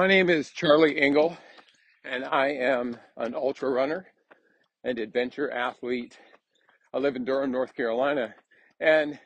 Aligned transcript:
My 0.00 0.06
name 0.06 0.30
is 0.30 0.48
Charlie 0.48 0.98
Engle, 0.98 1.36
and 2.06 2.24
I 2.24 2.52
am 2.52 2.96
an 3.18 3.34
ultra 3.34 3.68
runner 3.68 4.06
and 4.82 4.98
adventure 4.98 5.50
athlete. 5.50 6.16
I 6.94 6.96
live 6.96 7.16
in 7.16 7.26
Durham, 7.26 7.52
North 7.52 7.74
Carolina, 7.74 8.34
and 8.80 9.18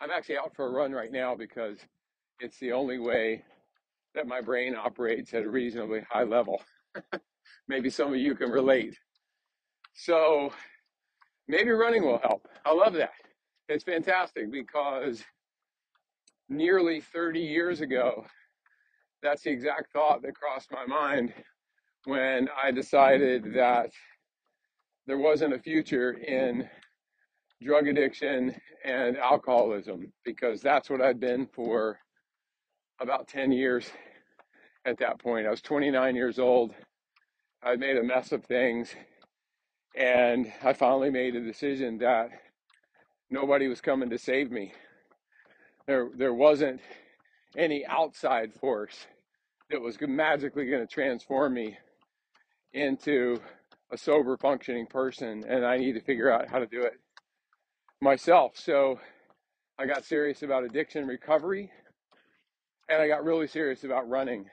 I'm 0.00 0.10
actually 0.10 0.38
out 0.38 0.52
for 0.56 0.66
a 0.66 0.70
run 0.70 0.90
right 0.90 1.12
now 1.12 1.36
because 1.36 1.78
it's 2.40 2.58
the 2.58 2.72
only 2.72 2.98
way 2.98 3.44
that 4.16 4.26
my 4.26 4.40
brain 4.40 4.74
operates 4.74 5.32
at 5.32 5.44
a 5.44 5.48
reasonably 5.48 6.00
high 6.10 6.24
level. 6.24 6.60
maybe 7.68 7.88
some 7.88 8.12
of 8.12 8.18
you 8.18 8.34
can 8.34 8.50
relate. 8.50 8.98
So 9.92 10.52
maybe 11.46 11.70
running 11.70 12.02
will 12.02 12.18
help. 12.18 12.48
I 12.66 12.74
love 12.74 12.94
that. 12.94 13.12
It's 13.68 13.84
fantastic 13.84 14.50
because 14.50 15.22
nearly 16.48 17.00
30 17.00 17.38
years 17.38 17.80
ago, 17.80 18.26
that's 19.24 19.42
the 19.42 19.50
exact 19.50 19.90
thought 19.92 20.22
that 20.22 20.34
crossed 20.34 20.70
my 20.70 20.84
mind 20.84 21.32
when 22.04 22.46
I 22.62 22.70
decided 22.70 23.54
that 23.54 23.90
there 25.06 25.18
wasn't 25.18 25.54
a 25.54 25.58
future 25.58 26.12
in 26.12 26.68
drug 27.62 27.88
addiction 27.88 28.54
and 28.84 29.16
alcoholism 29.16 30.12
because 30.26 30.60
that's 30.60 30.90
what 30.90 31.00
I'd 31.00 31.18
been 31.18 31.46
for 31.54 31.98
about 33.00 33.26
10 33.26 33.50
years 33.50 33.86
at 34.84 34.98
that 34.98 35.18
point. 35.18 35.46
I 35.46 35.50
was 35.50 35.62
29 35.62 36.14
years 36.14 36.38
old. 36.38 36.74
I'd 37.62 37.80
made 37.80 37.96
a 37.96 38.02
mess 38.02 38.30
of 38.30 38.44
things 38.44 38.94
and 39.96 40.52
I 40.62 40.74
finally 40.74 41.10
made 41.10 41.34
a 41.34 41.40
decision 41.40 41.96
that 41.98 42.28
nobody 43.30 43.68
was 43.68 43.80
coming 43.80 44.10
to 44.10 44.18
save 44.18 44.50
me. 44.50 44.74
There, 45.86 46.10
there 46.14 46.34
wasn't 46.34 46.80
any 47.56 47.86
outside 47.86 48.52
force 48.52 49.06
that 49.74 49.82
was 49.82 49.96
magically 50.00 50.66
going 50.66 50.86
to 50.86 50.86
transform 50.86 51.52
me 51.52 51.76
into 52.74 53.36
a 53.90 53.98
sober 53.98 54.36
functioning 54.36 54.86
person 54.86 55.44
and 55.48 55.66
I 55.66 55.78
need 55.78 55.94
to 55.94 56.00
figure 56.00 56.30
out 56.30 56.48
how 56.48 56.60
to 56.60 56.66
do 56.66 56.82
it 56.82 56.92
myself. 58.00 58.52
So 58.54 59.00
I 59.76 59.86
got 59.86 60.04
serious 60.04 60.44
about 60.44 60.62
addiction 60.62 61.08
recovery 61.08 61.72
and 62.88 63.02
I 63.02 63.08
got 63.08 63.24
really 63.24 63.48
serious 63.48 63.82
about 63.82 64.08
running. 64.08 64.44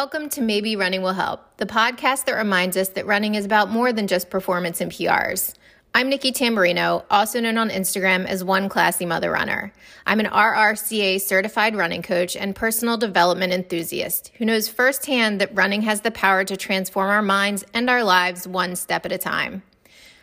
Welcome 0.00 0.30
to 0.30 0.40
Maybe 0.40 0.76
Running 0.76 1.02
Will 1.02 1.12
Help, 1.12 1.58
the 1.58 1.66
podcast 1.66 2.24
that 2.24 2.32
reminds 2.32 2.74
us 2.78 2.88
that 2.88 3.04
running 3.04 3.34
is 3.34 3.44
about 3.44 3.68
more 3.68 3.92
than 3.92 4.06
just 4.06 4.30
performance 4.30 4.80
and 4.80 4.90
PRs. 4.90 5.52
I'm 5.94 6.08
Nikki 6.08 6.32
Tamburino, 6.32 7.04
also 7.10 7.38
known 7.38 7.58
on 7.58 7.68
Instagram 7.68 8.24
as 8.24 8.42
One 8.42 8.70
Classy 8.70 9.04
Mother 9.04 9.30
Runner. 9.30 9.74
I'm 10.06 10.18
an 10.18 10.24
RRCA 10.24 11.20
certified 11.20 11.76
running 11.76 12.00
coach 12.00 12.34
and 12.34 12.56
personal 12.56 12.96
development 12.96 13.52
enthusiast 13.52 14.32
who 14.38 14.46
knows 14.46 14.68
firsthand 14.68 15.38
that 15.42 15.54
running 15.54 15.82
has 15.82 16.00
the 16.00 16.10
power 16.10 16.44
to 16.44 16.56
transform 16.56 17.10
our 17.10 17.20
minds 17.20 17.66
and 17.74 17.90
our 17.90 18.02
lives 18.02 18.48
one 18.48 18.76
step 18.76 19.04
at 19.04 19.12
a 19.12 19.18
time. 19.18 19.62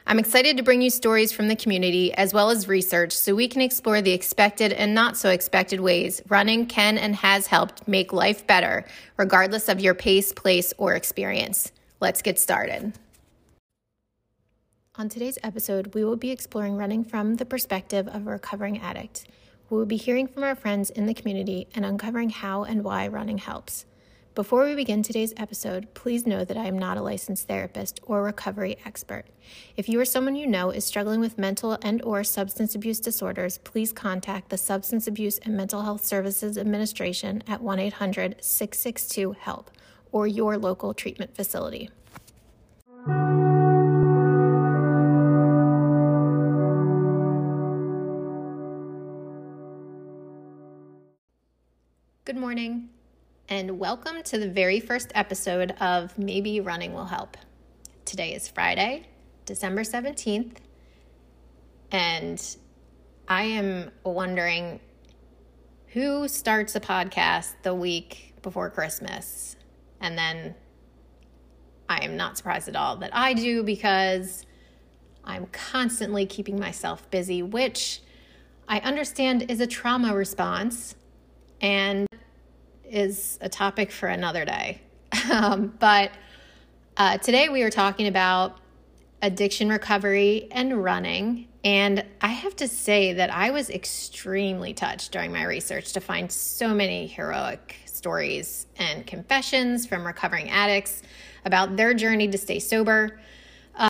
I'm 0.09 0.19
excited 0.19 0.55
to 0.55 0.63
bring 0.63 0.81
you 0.81 0.89
stories 0.89 1.33
from 1.33 1.50
the 1.50 1.55
community 1.58 2.13
as 2.13 2.33
well 2.33 2.50
as 2.50 2.69
research 2.69 3.11
so 3.11 3.36
we 3.36 3.50
can 3.50 3.61
explore 3.61 4.02
the 4.02 4.13
expected 4.13 4.72
and 4.72 4.94
not 4.94 5.17
so 5.17 5.30
expected 5.30 5.81
ways 5.81 6.22
running 6.30 6.66
can 6.66 6.97
and 6.97 7.13
has 7.17 7.47
helped 7.47 7.86
make 7.89 8.13
life 8.13 8.47
better, 8.47 8.85
regardless 9.17 9.67
of 9.67 9.81
your 9.81 9.94
pace, 9.94 10.31
place, 10.31 10.73
or 10.78 10.95
experience. 10.95 11.73
Let's 12.00 12.22
get 12.22 12.40
started. 12.40 12.94
On 14.96 15.09
today's 15.09 15.38
episode, 15.44 15.94
we 15.94 16.06
will 16.06 16.16
be 16.16 16.31
exploring 16.31 16.78
running 16.78 17.03
from 17.03 17.35
the 17.35 17.46
perspective 17.46 18.07
of 18.07 18.28
a 18.28 18.31
recovering 18.31 18.79
addict. 18.79 19.25
We 19.69 19.78
will 19.78 19.85
be 19.85 19.97
hearing 19.97 20.28
from 20.28 20.46
our 20.46 20.56
friends 20.56 20.90
in 20.90 21.06
the 21.06 21.13
community 21.13 21.67
and 21.75 21.84
uncovering 21.84 22.29
how 22.29 22.63
and 22.63 22.81
why 22.81 23.09
running 23.09 23.40
helps. 23.40 23.85
Before 24.38 24.64
we 24.66 24.75
begin 24.75 25.02
today's 25.02 25.34
episode, 25.36 25.92
please 25.96 26.28
know 26.28 26.46
that 26.46 26.58
I 26.58 26.68
am 26.68 26.78
not 26.78 26.96
a 26.96 27.02
licensed 27.02 27.48
therapist 27.48 28.00
or 28.03 28.22
recovery 28.22 28.78
expert. 28.86 29.25
If 29.75 29.90
you 29.90 30.00
or 30.00 30.06
someone 30.06 30.36
you 30.36 30.46
know 30.46 30.70
is 30.70 30.86
struggling 30.86 31.20
with 31.20 31.40
mental 31.40 31.80
and 31.81 32.03
or 32.03 32.24
substance 32.24 32.76
abuse 32.76 33.00
disorders, 33.00 33.58
please 33.58 33.92
contact 33.92 34.50
the 34.50 34.58
Substance 34.59 35.08
Abuse 35.08 35.40
and 35.40 35.58
Mental 35.58 35.81
Health 35.81 36.06
Services 36.06 36.56
Administration 36.56 37.42
at 37.47 37.64
1-800-662-HELP 37.64 39.72
or 40.12 40.28
your 40.28 40.56
local 40.56 40.94
treatment 40.94 41.36
facility. 41.36 41.90
Good 52.24 52.38
morning 52.38 52.90
and 53.50 53.80
welcome 53.80 54.22
to 54.24 54.38
the 54.38 54.50
very 54.50 54.81
first 54.81 55.09
episode 55.16 55.72
of 55.80 56.18
Maybe 56.18 56.59
Running 56.59 56.94
Will 56.94 57.06
Help. 57.06 57.38
Today 58.03 58.34
is 58.34 58.50
Friday, 58.50 59.08
December 59.46 59.84
17th, 59.84 60.58
and 61.90 62.58
I 63.25 63.44
am 63.44 63.91
wondering 64.03 64.81
who 65.88 66.28
starts 66.28 66.75
a 66.75 66.81
podcast 66.81 67.53
the 67.63 67.74
week 67.74 68.35
before 68.41 68.69
Christmas. 68.69 69.56
And 70.02 70.18
then 70.18 70.53
I 71.88 72.03
am 72.03 72.18
not 72.18 72.38
surprised 72.38 72.68
at 72.68 72.75
all 72.75 72.97
that 72.97 73.16
I 73.16 73.34
do 73.34 73.64
because 73.64 74.46
I'm 75.24 75.46
constantly 75.47 76.25
keeping 76.25 76.59
myself 76.59 77.09
busy, 77.12 77.41
which 77.44 78.02
I 78.68 78.79
understand 78.79 79.50
is 79.50 79.62
a 79.62 79.68
trauma 79.68 80.14
response. 80.14 80.96
And 81.62 82.08
is 82.90 83.38
a 83.42 83.50
topic 83.50 83.92
for 83.92 84.08
another 84.08 84.46
day. 84.46 84.81
Um, 85.31 85.74
but 85.80 86.12
uh, 86.96 87.18
today 87.18 87.50
we 87.50 87.62
are 87.64 87.70
talking 87.70 88.08
about 88.08 88.59
addiction 89.22 89.68
recovery 89.70 90.48
and 90.52 90.84
running. 90.84 91.47
And 91.64 92.06
I 92.22 92.30
have 92.30 92.56
to 92.58 92.68
say 92.68 93.14
that 93.14 93.30
I 93.30 93.50
was 93.52 93.70
extremely 93.70 94.74
touched 94.74 95.12
during 95.12 95.31
my 95.31 95.44
research 95.44 95.94
to 95.94 96.00
find 96.00 96.31
so 96.31 96.74
many 96.74 97.08
heroic 97.08 97.76
stories 97.86 98.68
and 98.78 99.06
confessions 99.06 99.86
from 99.86 100.06
recovering 100.06 100.50
addicts 100.50 101.02
about 101.46 101.76
their 101.76 101.94
journey 101.94 102.28
to 102.30 102.38
stay 102.38 102.59
sober. 102.59 103.20
Um, 103.76 103.90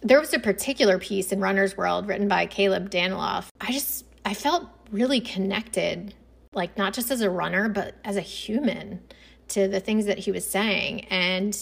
there 0.00 0.20
was 0.20 0.32
a 0.32 0.38
particular 0.38 0.98
piece 0.98 1.32
in 1.32 1.40
Runner's 1.40 1.76
World 1.76 2.06
written 2.06 2.28
by 2.28 2.46
Caleb 2.46 2.90
Daniloff. 2.90 3.48
I 3.60 3.72
just 3.72 4.04
I 4.24 4.34
felt 4.34 4.68
really 4.90 5.20
connected 5.20 6.14
like 6.52 6.76
not 6.76 6.94
just 6.94 7.10
as 7.10 7.20
a 7.20 7.30
runner, 7.30 7.68
but 7.68 7.94
as 8.04 8.16
a 8.16 8.20
human 8.20 9.00
to 9.48 9.68
the 9.68 9.80
things 9.80 10.06
that 10.06 10.18
he 10.18 10.30
was 10.30 10.46
saying. 10.46 11.06
And 11.06 11.56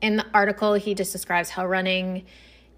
in 0.00 0.16
the 0.16 0.26
article, 0.34 0.74
he 0.74 0.94
just 0.94 1.12
describes 1.12 1.50
how 1.50 1.66
running 1.66 2.24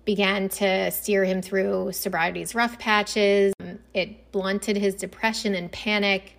began 0.05 0.49
to 0.51 0.91
steer 0.91 1.25
him 1.25 1.41
through 1.41 1.93
sobriety's 1.93 2.55
rough 2.55 2.79
patches. 2.79 3.55
It 3.95 4.31
blunted 4.33 4.77
his 4.77 4.95
depression 4.95 5.55
and 5.55 5.73
panic, 5.73 6.37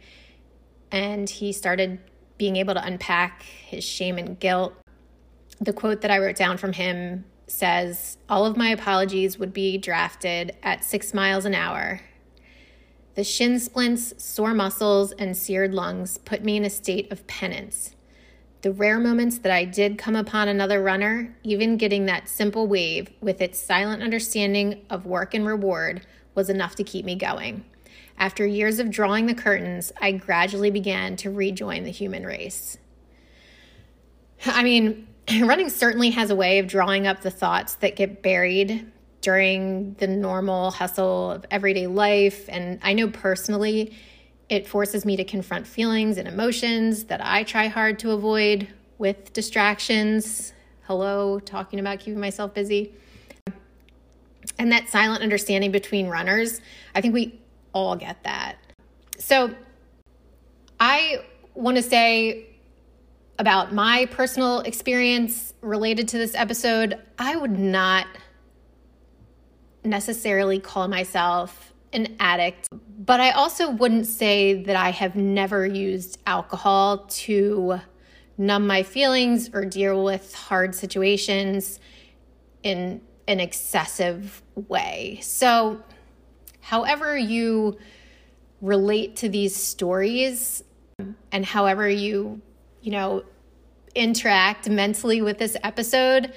and 0.91 1.29
he 1.29 1.51
started 1.51 1.99
being 2.37 2.57
able 2.57 2.73
to 2.73 2.85
unpack 2.85 3.43
his 3.43 3.83
shame 3.83 4.17
and 4.17 4.39
guilt. 4.39 4.73
The 5.59 5.73
quote 5.73 6.01
that 6.01 6.11
I 6.11 6.19
wrote 6.19 6.35
down 6.35 6.57
from 6.57 6.73
him 6.73 7.25
says, 7.47 8.17
All 8.29 8.45
of 8.45 8.57
my 8.57 8.69
apologies 8.69 9.39
would 9.39 9.53
be 9.53 9.77
drafted 9.77 10.55
at 10.61 10.83
six 10.83 11.13
miles 11.13 11.45
an 11.45 11.55
hour 11.55 12.01
the 13.15 13.23
shin 13.23 13.59
splints, 13.59 14.13
sore 14.23 14.53
muscles, 14.53 15.13
and 15.13 15.35
seared 15.35 15.73
lungs 15.73 16.17
put 16.17 16.43
me 16.43 16.57
in 16.57 16.65
a 16.65 16.69
state 16.69 17.11
of 17.11 17.25
penance. 17.27 17.95
The 18.61 18.71
rare 18.71 18.99
moments 18.99 19.37
that 19.39 19.51
I 19.51 19.63
did 19.63 19.97
come 19.97 20.15
upon 20.15 20.47
another 20.47 20.81
runner, 20.81 21.37
even 21.43 21.77
getting 21.77 22.05
that 22.07 22.27
simple 22.27 22.67
wave 22.67 23.09
with 23.21 23.41
its 23.41 23.59
silent 23.59 24.03
understanding 24.03 24.85
of 24.89 25.05
work 25.05 25.33
and 25.33 25.45
reward, 25.45 26.05
was 26.33 26.49
enough 26.49 26.75
to 26.75 26.83
keep 26.83 27.05
me 27.05 27.15
going. 27.15 27.63
After 28.17 28.45
years 28.45 28.79
of 28.79 28.89
drawing 28.89 29.27
the 29.27 29.35
curtains, 29.35 29.93
I 30.01 30.11
gradually 30.13 30.71
began 30.71 31.15
to 31.17 31.29
rejoin 31.29 31.83
the 31.83 31.91
human 31.91 32.25
race. 32.25 32.77
I 34.45 34.63
mean, 34.63 35.07
running 35.41 35.69
certainly 35.69 36.09
has 36.11 36.29
a 36.29 36.35
way 36.35 36.59
of 36.59 36.67
drawing 36.67 37.07
up 37.07 37.21
the 37.21 37.31
thoughts 37.31 37.75
that 37.75 37.95
get 37.95 38.21
buried 38.21 38.91
during 39.25 39.95
the 39.95 40.05
normal 40.05 40.69
hustle 40.69 41.31
of 41.31 41.43
everyday 41.49 41.87
life. 41.87 42.45
And 42.47 42.79
I 42.83 42.93
know 42.93 43.07
personally, 43.07 43.97
it 44.49 44.67
forces 44.67 45.03
me 45.03 45.17
to 45.17 45.23
confront 45.23 45.65
feelings 45.65 46.19
and 46.19 46.27
emotions 46.27 47.05
that 47.05 47.21
I 47.25 47.41
try 47.41 47.65
hard 47.65 47.97
to 47.99 48.11
avoid 48.11 48.67
with 48.99 49.33
distractions. 49.33 50.53
Hello, 50.83 51.39
talking 51.39 51.79
about 51.79 52.01
keeping 52.01 52.19
myself 52.19 52.53
busy. 52.53 52.93
And 54.59 54.71
that 54.71 54.89
silent 54.89 55.23
understanding 55.23 55.71
between 55.71 56.07
runners, 56.07 56.61
I 56.93 57.01
think 57.01 57.15
we 57.15 57.41
all 57.73 57.95
get 57.95 58.21
that. 58.25 58.57
So 59.17 59.55
I 60.79 61.25
want 61.55 61.77
to 61.77 61.83
say 61.83 62.45
about 63.39 63.73
my 63.73 64.05
personal 64.11 64.59
experience 64.59 65.55
related 65.61 66.09
to 66.09 66.19
this 66.19 66.35
episode, 66.35 67.01
I 67.17 67.35
would 67.35 67.57
not 67.57 68.05
necessarily 69.85 70.59
call 70.59 70.87
myself 70.87 71.73
an 71.93 72.15
addict, 72.19 72.67
but 72.99 73.19
I 73.19 73.31
also 73.31 73.69
wouldn't 73.71 74.05
say 74.05 74.63
that 74.63 74.75
I 74.75 74.89
have 74.91 75.15
never 75.15 75.65
used 75.65 76.19
alcohol 76.27 77.05
to 77.07 77.79
numb 78.37 78.67
my 78.67 78.83
feelings 78.83 79.49
or 79.53 79.65
deal 79.65 80.03
with 80.03 80.33
hard 80.35 80.75
situations 80.75 81.79
in 82.63 83.01
an 83.27 83.39
excessive 83.39 84.41
way. 84.55 85.19
So, 85.21 85.81
however 86.59 87.17
you 87.17 87.77
relate 88.61 89.15
to 89.17 89.29
these 89.29 89.55
stories 89.55 90.63
and 91.31 91.45
however 91.45 91.87
you, 91.87 92.41
you 92.81 92.91
know, 92.91 93.23
interact 93.93 94.69
mentally 94.69 95.21
with 95.21 95.37
this 95.37 95.55
episode, 95.63 96.33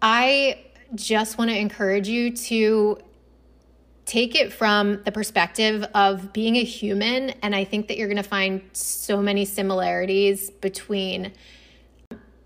I 0.00 0.64
just 0.94 1.38
want 1.38 1.50
to 1.50 1.56
encourage 1.56 2.08
you 2.08 2.30
to 2.30 2.98
take 4.04 4.34
it 4.34 4.52
from 4.52 5.02
the 5.04 5.12
perspective 5.12 5.84
of 5.94 6.32
being 6.32 6.56
a 6.56 6.64
human. 6.64 7.30
And 7.42 7.54
I 7.54 7.64
think 7.64 7.88
that 7.88 7.96
you're 7.96 8.08
going 8.08 8.16
to 8.16 8.22
find 8.22 8.62
so 8.72 9.22
many 9.22 9.44
similarities 9.44 10.50
between 10.50 11.32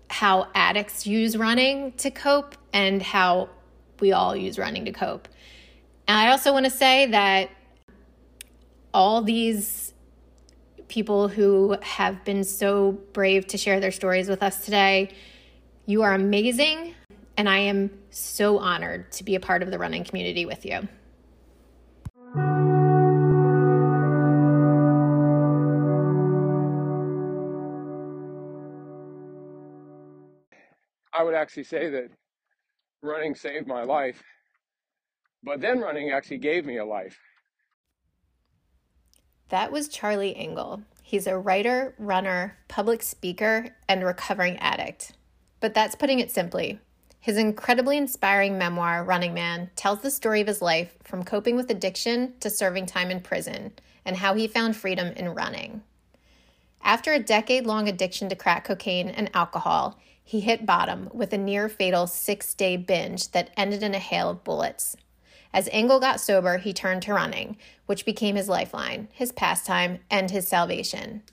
how 0.09 0.47
addicts 0.55 1.05
use 1.05 1.37
running 1.37 1.91
to 1.93 2.11
cope 2.11 2.55
and 2.73 3.01
how 3.01 3.49
we 3.99 4.11
all 4.11 4.35
use 4.35 4.57
running 4.57 4.85
to 4.85 4.91
cope. 4.91 5.27
And 6.07 6.17
I 6.17 6.31
also 6.31 6.53
want 6.53 6.65
to 6.65 6.71
say 6.71 7.07
that 7.07 7.51
all 8.93 9.21
these 9.21 9.93
people 10.87 11.27
who 11.27 11.77
have 11.83 12.23
been 12.25 12.43
so 12.43 12.93
brave 13.13 13.45
to 13.47 13.57
share 13.57 13.79
their 13.79 13.91
stories 13.91 14.27
with 14.27 14.41
us 14.41 14.65
today, 14.65 15.13
you 15.85 16.01
are 16.01 16.13
amazing. 16.13 16.95
And 17.39 17.47
I 17.47 17.59
am 17.59 17.89
so 18.09 18.57
honored 18.57 19.13
to 19.13 19.23
be 19.23 19.35
a 19.35 19.39
part 19.39 19.63
of 19.63 19.71
the 19.71 19.79
running 19.79 20.03
community 20.03 20.45
with 20.45 20.65
you. 20.65 20.89
I 31.13 31.23
would 31.23 31.33
actually 31.33 31.63
say 31.63 31.89
that 31.89 32.09
running 33.01 33.35
saved 33.35 33.67
my 33.67 33.83
life, 33.83 34.21
but 35.41 35.61
then 35.61 35.79
running 35.79 36.11
actually 36.11 36.39
gave 36.39 36.65
me 36.65 36.75
a 36.75 36.85
life. 36.85 37.17
That 39.47 39.71
was 39.71 39.87
Charlie 39.87 40.35
Engle. 40.35 40.83
He's 41.03 41.25
a 41.25 41.37
writer, 41.37 41.95
runner, 41.97 42.57
public 42.67 43.01
speaker, 43.01 43.77
and 43.87 44.03
recovering 44.03 44.57
addict. 44.57 45.13
But 45.61 45.73
that's 45.73 45.95
putting 45.95 46.19
it 46.19 46.31
simply. 46.31 46.81
His 47.19 47.37
incredibly 47.37 47.97
inspiring 47.97 48.57
memoir, 48.57 49.03
Running 49.03 49.33
Man, 49.33 49.69
tells 49.75 50.01
the 50.01 50.11
story 50.11 50.39
of 50.41 50.47
his 50.47 50.61
life 50.61 50.97
from 51.03 51.23
coping 51.23 51.55
with 51.55 51.69
addiction 51.69 52.33
to 52.39 52.49
serving 52.49 52.85
time 52.85 53.11
in 53.11 53.19
prison 53.19 53.73
and 54.05 54.17
how 54.17 54.33
he 54.33 54.47
found 54.47 54.75
freedom 54.75 55.07
in 55.07 55.35
running. 55.35 55.83
After 56.81 57.11
a 57.11 57.19
decade 57.19 57.65
long 57.65 57.89
addiction 57.89 58.29
to 58.29 58.35
crack 58.35 58.63
cocaine 58.63 59.09
and 59.09 59.29
alcohol, 59.33 59.99
he 60.23 60.39
hit 60.39 60.65
bottom 60.65 61.09
with 61.13 61.33
a 61.33 61.37
near 61.37 61.67
fatal 61.67 62.07
six 62.07 62.53
day 62.53 62.77
binge 62.77 63.31
that 63.31 63.51
ended 63.57 63.83
in 63.83 63.93
a 63.93 63.99
hail 63.99 64.29
of 64.29 64.43
bullets. 64.43 64.95
As 65.51 65.67
Engle 65.71 65.99
got 65.99 66.21
sober, 66.21 66.57
he 66.57 66.73
turned 66.73 67.01
to 67.03 67.13
running, 67.13 67.57
which 67.87 68.05
became 68.05 68.35
his 68.35 68.47
lifeline, 68.47 69.09
his 69.11 69.31
pastime, 69.31 69.99
and 70.09 70.29
his 70.31 70.47
salvation. 70.47 71.23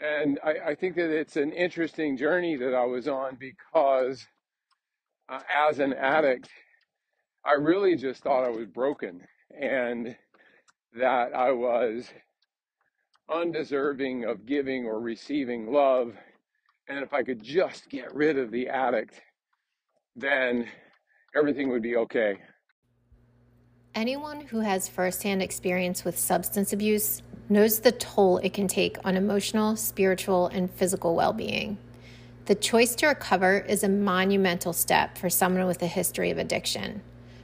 And 0.00 0.38
I, 0.44 0.70
I 0.70 0.74
think 0.74 0.96
that 0.96 1.10
it's 1.10 1.36
an 1.36 1.52
interesting 1.52 2.16
journey 2.16 2.56
that 2.56 2.74
I 2.74 2.84
was 2.84 3.08
on 3.08 3.36
because 3.36 4.26
uh, 5.28 5.40
as 5.54 5.78
an 5.78 5.92
addict, 5.94 6.48
I 7.44 7.52
really 7.52 7.96
just 7.96 8.22
thought 8.22 8.44
I 8.44 8.50
was 8.50 8.66
broken 8.66 9.20
and 9.60 10.16
that 10.94 11.34
I 11.34 11.50
was 11.52 12.08
undeserving 13.30 14.24
of 14.24 14.46
giving 14.46 14.86
or 14.86 15.00
receiving 15.00 15.70
love. 15.70 16.14
And 16.88 16.98
if 17.00 17.12
I 17.12 17.22
could 17.22 17.42
just 17.42 17.88
get 17.90 18.14
rid 18.14 18.38
of 18.38 18.50
the 18.50 18.68
addict, 18.68 19.20
then 20.16 20.66
everything 21.36 21.68
would 21.70 21.82
be 21.82 21.96
okay. 21.96 22.38
Anyone 23.94 24.40
who 24.40 24.60
has 24.60 24.88
firsthand 24.88 25.42
experience 25.42 26.04
with 26.04 26.18
substance 26.18 26.72
abuse 26.72 27.22
knows 27.48 27.80
the 27.80 27.92
toll 27.92 28.38
it 28.38 28.52
can 28.52 28.68
take 28.68 28.96
on 29.04 29.16
emotional, 29.16 29.76
spiritual, 29.76 30.46
and 30.48 30.70
physical 30.70 31.14
well 31.14 31.32
being. 31.32 31.78
The 32.48 32.54
choice 32.54 32.94
to 32.94 33.08
recover 33.08 33.58
is 33.58 33.84
a 33.84 33.90
monumental 33.90 34.72
step 34.72 35.18
for 35.18 35.28
someone 35.28 35.66
with 35.66 35.82
a 35.82 35.86
history 35.86 36.30
of 36.30 36.38
addiction. 36.38 37.02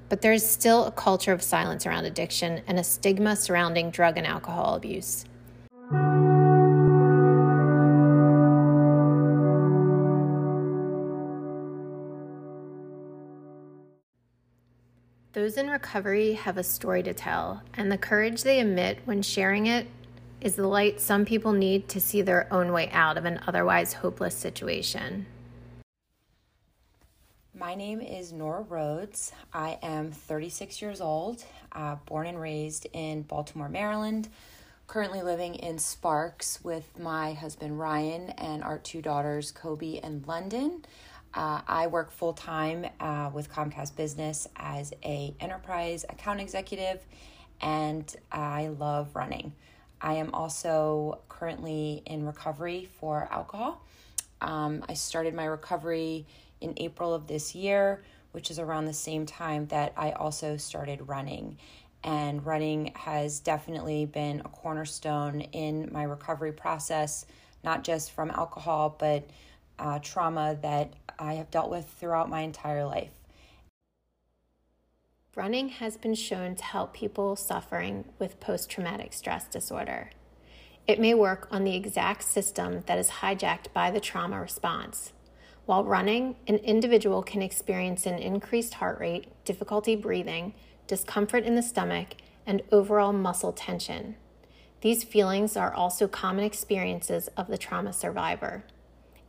But 0.09 0.23
there 0.23 0.33
is 0.33 0.49
still 0.49 0.87
a 0.87 0.91
culture 0.91 1.35
of 1.35 1.43
silence 1.43 1.85
around 1.85 2.07
addiction 2.07 2.63
and 2.67 2.79
a 2.79 2.85
stigma 2.85 3.37
surrounding 3.37 3.91
drug 3.91 4.17
and 4.17 4.27
alcohol 4.27 4.77
abuse. 4.77 5.27
Those 15.35 15.59
in 15.59 15.69
recovery 15.69 16.33
have 16.33 16.57
a 16.57 16.65
story 16.65 17.03
to 17.03 17.13
tell, 17.13 17.61
and 17.75 17.93
the 17.93 17.99
courage 17.99 18.43
they 18.43 18.59
emit 18.59 19.01
when 19.05 19.21
sharing 19.21 19.67
it 19.67 19.87
is 20.45 20.57
the 20.57 20.69
light 20.69 21.01
some 21.01 21.25
people 21.25 21.53
need 21.53 21.89
to 21.89 21.99
see 21.99 22.21
their 22.21 22.47
own 22.53 22.71
way 22.71 22.91
out 22.91 23.17
of 23.17 23.25
an 23.25 23.41
otherwise 23.47 23.95
hopeless 23.95 24.35
situation. 24.35 25.25
My 27.55 27.75
name 27.75 28.03
is 28.03 28.31
Nora 28.31 28.61
Rhodes. 28.61 29.33
I 29.55 29.79
am 29.83 30.13
36 30.13 30.83
years 30.83 31.01
old, 31.01 31.43
uh, 31.73 31.97
born 32.05 32.27
and 32.27 32.39
raised 32.39 32.87
in 32.93 33.23
Baltimore, 33.23 33.71
Maryland. 33.71 34.29
Currently 34.87 35.23
living 35.23 35.55
in 35.55 35.79
Sparks 35.79 36.63
with 36.63 36.99
my 36.99 37.33
husband 37.33 37.79
Ryan 37.79 38.29
and 38.31 38.63
our 38.63 38.77
two 38.77 39.01
daughters, 39.01 39.51
Kobe 39.51 39.99
and 40.01 40.27
London. 40.29 40.85
Uh, 41.33 41.63
I 41.67 41.87
work 41.87 42.13
full 42.13 42.35
time 42.35 42.85
uh, 43.01 43.31
with 43.33 43.51
Comcast 43.51 43.97
Business 43.97 44.47
as 44.57 44.93
a 45.03 45.35
enterprise 45.41 46.05
account 46.11 46.43
executive, 46.43 47.01
and 47.63 48.15
I 48.31 48.69
love 48.69 49.17
running. 49.17 49.55
I 50.05 50.13
am 50.17 50.35
also 50.35 51.21
currently 51.31 52.03
in 52.05 52.27
recovery 52.27 52.91
for 53.01 53.27
alcohol. 53.31 53.83
Um, 54.43 54.85
I 54.87 54.93
started 54.93 55.33
my 55.33 55.47
recovery 55.47 56.27
in 56.61 56.75
April 56.77 57.15
of 57.15 57.27
this 57.27 57.55
year, 57.55 58.05
which 58.33 58.51
is 58.51 58.59
around 58.59 58.85
the 58.85 58.93
same 58.93 59.25
time 59.25 59.67
that 59.69 59.95
I 59.97 60.11
also 60.11 60.59
started 60.59 61.09
running. 61.09 61.57
And 62.03 62.45
running 62.45 62.93
has 62.95 63.41
definitely 63.41 64.05
been 64.05 64.41
a 64.41 64.49
cornerstone 64.51 65.41
in 65.41 65.89
my 65.91 66.03
recovery 66.03 66.53
process, 66.53 67.25
not 67.65 67.83
just 67.83 68.13
from 68.13 68.31
alcohol, 68.31 68.95
but 68.99 69.27
uh, 69.79 70.01
trauma 70.03 70.59
that 70.61 70.93
I 71.19 71.35
have 71.35 71.51
dealt 71.51 71.71
with 71.71 71.89
throughout 71.89 72.29
my 72.29 72.43
entire 72.43 72.85
life. 72.85 73.24
Running 75.37 75.69
has 75.71 75.97
been 75.97 76.15
shown 76.15 76.55
to 76.55 76.63
help 76.63 76.95
people 76.95 77.35
suffering 77.35 78.05
with 78.21 78.39
post 78.39 78.71
traumatic 78.71 79.13
stress 79.13 79.49
disorder. 79.49 80.11
It 80.87 81.01
may 81.01 81.13
work 81.13 81.49
on 81.51 81.65
the 81.65 81.75
exact 81.75 82.23
system 82.23 82.85
that 82.87 82.99
is 82.99 83.11
hijacked 83.11 83.73
by 83.73 83.91
the 83.91 83.99
trauma 83.99 84.41
response. 84.41 85.13
While 85.67 85.83
running, 85.83 86.37
an 86.47 86.59
individual 86.59 87.25
can 87.25 87.43
experience 87.43 88.07
an 88.07 88.21
increased 88.21 88.75
heart 88.75 89.01
rate, 89.01 89.27
difficulty 89.45 89.97
breathing, 89.97 90.55
discomfort 90.87 91.43
in 91.43 91.57
the 91.57 91.63
stomach, 91.63 92.15
and 92.47 92.63
overall 92.71 93.13
muscle 93.13 93.53
tension. 93.53 94.15
These 94.83 95.03
feelings 95.03 95.57
are 95.57 95.75
also 95.75 96.07
common 96.07 96.45
experiences 96.45 97.27
of 97.37 97.49
the 97.49 97.59
trauma 97.59 97.93
survivor. 97.93 98.65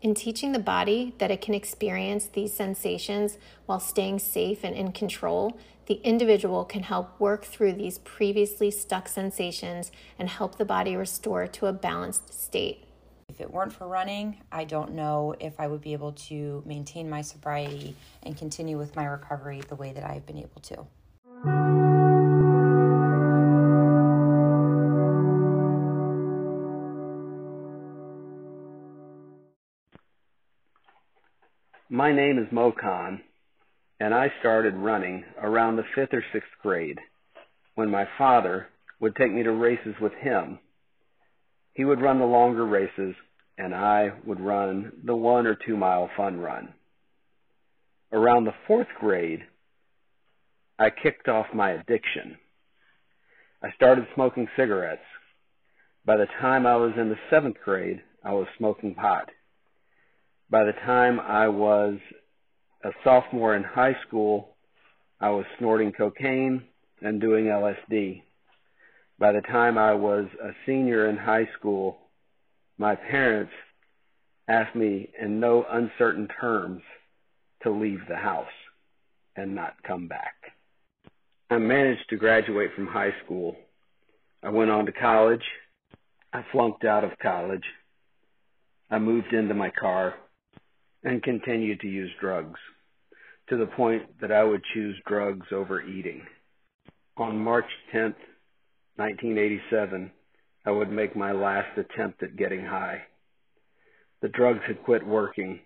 In 0.05 0.13
teaching 0.13 0.51
the 0.51 0.59
body 0.59 1.15
that 1.17 1.31
it 1.31 1.41
can 1.41 1.55
experience 1.55 2.27
these 2.27 2.53
sensations 2.53 3.39
while 3.65 3.79
staying 3.79 4.19
safe 4.19 4.63
and 4.63 4.75
in 4.75 4.91
control, 4.91 5.57
the 5.87 5.95
individual 6.03 6.63
can 6.63 6.83
help 6.83 7.19
work 7.19 7.43
through 7.43 7.73
these 7.73 7.97
previously 7.97 8.69
stuck 8.69 9.07
sensations 9.07 9.91
and 10.19 10.29
help 10.29 10.59
the 10.59 10.63
body 10.63 10.95
restore 10.95 11.47
to 11.47 11.65
a 11.65 11.73
balanced 11.73 12.39
state. 12.39 12.83
If 13.29 13.41
it 13.41 13.49
weren't 13.49 13.73
for 13.73 13.87
running, 13.87 14.43
I 14.51 14.65
don't 14.65 14.93
know 14.93 15.33
if 15.39 15.59
I 15.59 15.65
would 15.65 15.81
be 15.81 15.93
able 15.93 16.11
to 16.11 16.61
maintain 16.67 17.09
my 17.09 17.23
sobriety 17.23 17.95
and 18.21 18.37
continue 18.37 18.77
with 18.77 18.95
my 18.95 19.05
recovery 19.05 19.63
the 19.67 19.75
way 19.75 19.91
that 19.91 20.03
I've 20.03 20.27
been 20.27 20.37
able 20.37 20.61
to. 20.65 21.84
My 31.95 32.11
name 32.11 32.37
is 32.39 32.51
Moe 32.51 32.73
Conn, 32.73 33.21
and 34.01 34.13
I 34.13 34.27
started 34.41 34.73
running 34.75 35.23
around 35.41 35.77
the 35.77 35.85
fifth 35.95 36.13
or 36.13 36.21
sixth 36.33 36.49
grade 36.61 36.99
when 37.75 37.89
my 37.89 38.05
father 38.17 38.67
would 38.99 39.15
take 39.15 39.31
me 39.31 39.43
to 39.43 39.53
races 39.53 39.95
with 40.01 40.11
him. 40.11 40.59
He 41.71 41.85
would 41.85 42.01
run 42.01 42.19
the 42.19 42.25
longer 42.25 42.65
races, 42.65 43.15
and 43.57 43.73
I 43.73 44.11
would 44.25 44.41
run 44.41 44.91
the 45.05 45.15
one 45.15 45.47
or 45.47 45.55
two 45.55 45.77
mile 45.77 46.09
fun 46.17 46.37
run. 46.37 46.73
Around 48.11 48.43
the 48.43 48.55
fourth 48.67 48.89
grade, 48.99 49.43
I 50.77 50.89
kicked 50.89 51.29
off 51.29 51.45
my 51.53 51.71
addiction. 51.71 52.35
I 53.63 53.71
started 53.71 54.05
smoking 54.15 54.49
cigarettes. 54.57 54.99
By 56.03 56.17
the 56.17 56.27
time 56.41 56.67
I 56.67 56.75
was 56.75 56.91
in 56.97 57.07
the 57.07 57.19
seventh 57.29 57.55
grade, 57.63 58.01
I 58.21 58.33
was 58.33 58.47
smoking 58.57 58.95
pot. 58.95 59.29
By 60.55 60.63
the 60.63 60.85
time 60.85 61.19
I 61.19 61.49
was 61.49 61.95
a 62.85 62.91
sophomore 63.03 63.57
in 63.57 63.63
high 63.63 63.97
school, 64.07 64.55
I 65.19 65.29
was 65.31 65.43
snorting 65.59 65.91
cocaine 65.91 66.63
and 67.01 67.19
doing 67.19 67.47
LSD. 67.47 68.21
By 69.19 69.33
the 69.33 69.41
time 69.41 69.77
I 69.77 69.93
was 69.95 70.27
a 70.41 70.51
senior 70.65 71.09
in 71.09 71.17
high 71.17 71.49
school, 71.59 71.97
my 72.77 72.95
parents 72.95 73.51
asked 74.47 74.77
me 74.77 75.09
in 75.21 75.41
no 75.41 75.65
uncertain 75.69 76.29
terms 76.39 76.83
to 77.63 77.69
leave 77.69 78.07
the 78.07 78.15
house 78.15 78.47
and 79.35 79.55
not 79.55 79.83
come 79.85 80.07
back. 80.07 80.35
I 81.49 81.57
managed 81.57 82.07
to 82.11 82.15
graduate 82.15 82.69
from 82.73 82.87
high 82.87 83.13
school. 83.25 83.57
I 84.41 84.51
went 84.51 84.71
on 84.71 84.85
to 84.85 84.93
college. 84.93 85.43
I 86.31 86.45
flunked 86.53 86.85
out 86.85 87.03
of 87.03 87.19
college. 87.21 87.65
I 88.89 88.99
moved 88.99 89.33
into 89.33 89.53
my 89.53 89.69
car 89.69 90.15
and 91.05 91.23
continued 91.23 91.79
to 91.79 91.87
use 91.87 92.11
drugs 92.19 92.59
to 93.47 93.57
the 93.57 93.67
point 93.67 94.19
that 94.19 94.31
I 94.31 94.43
would 94.43 94.63
choose 94.73 94.99
drugs 95.07 95.47
over 95.53 95.81
eating. 95.81 96.23
On 97.15 97.37
March 97.37 97.69
10th, 97.93 98.15
1987, 98.97 100.11
I 100.65 100.71
would 100.71 100.91
make 100.91 101.15
my 101.15 101.31
last 101.31 101.77
attempt 101.77 102.23
at 102.23 102.35
getting 102.35 102.65
high. 102.65 103.03
The 104.21 104.29
drugs 104.29 104.61
had 104.67 104.83
quit 104.83 105.05
working, 105.05 105.59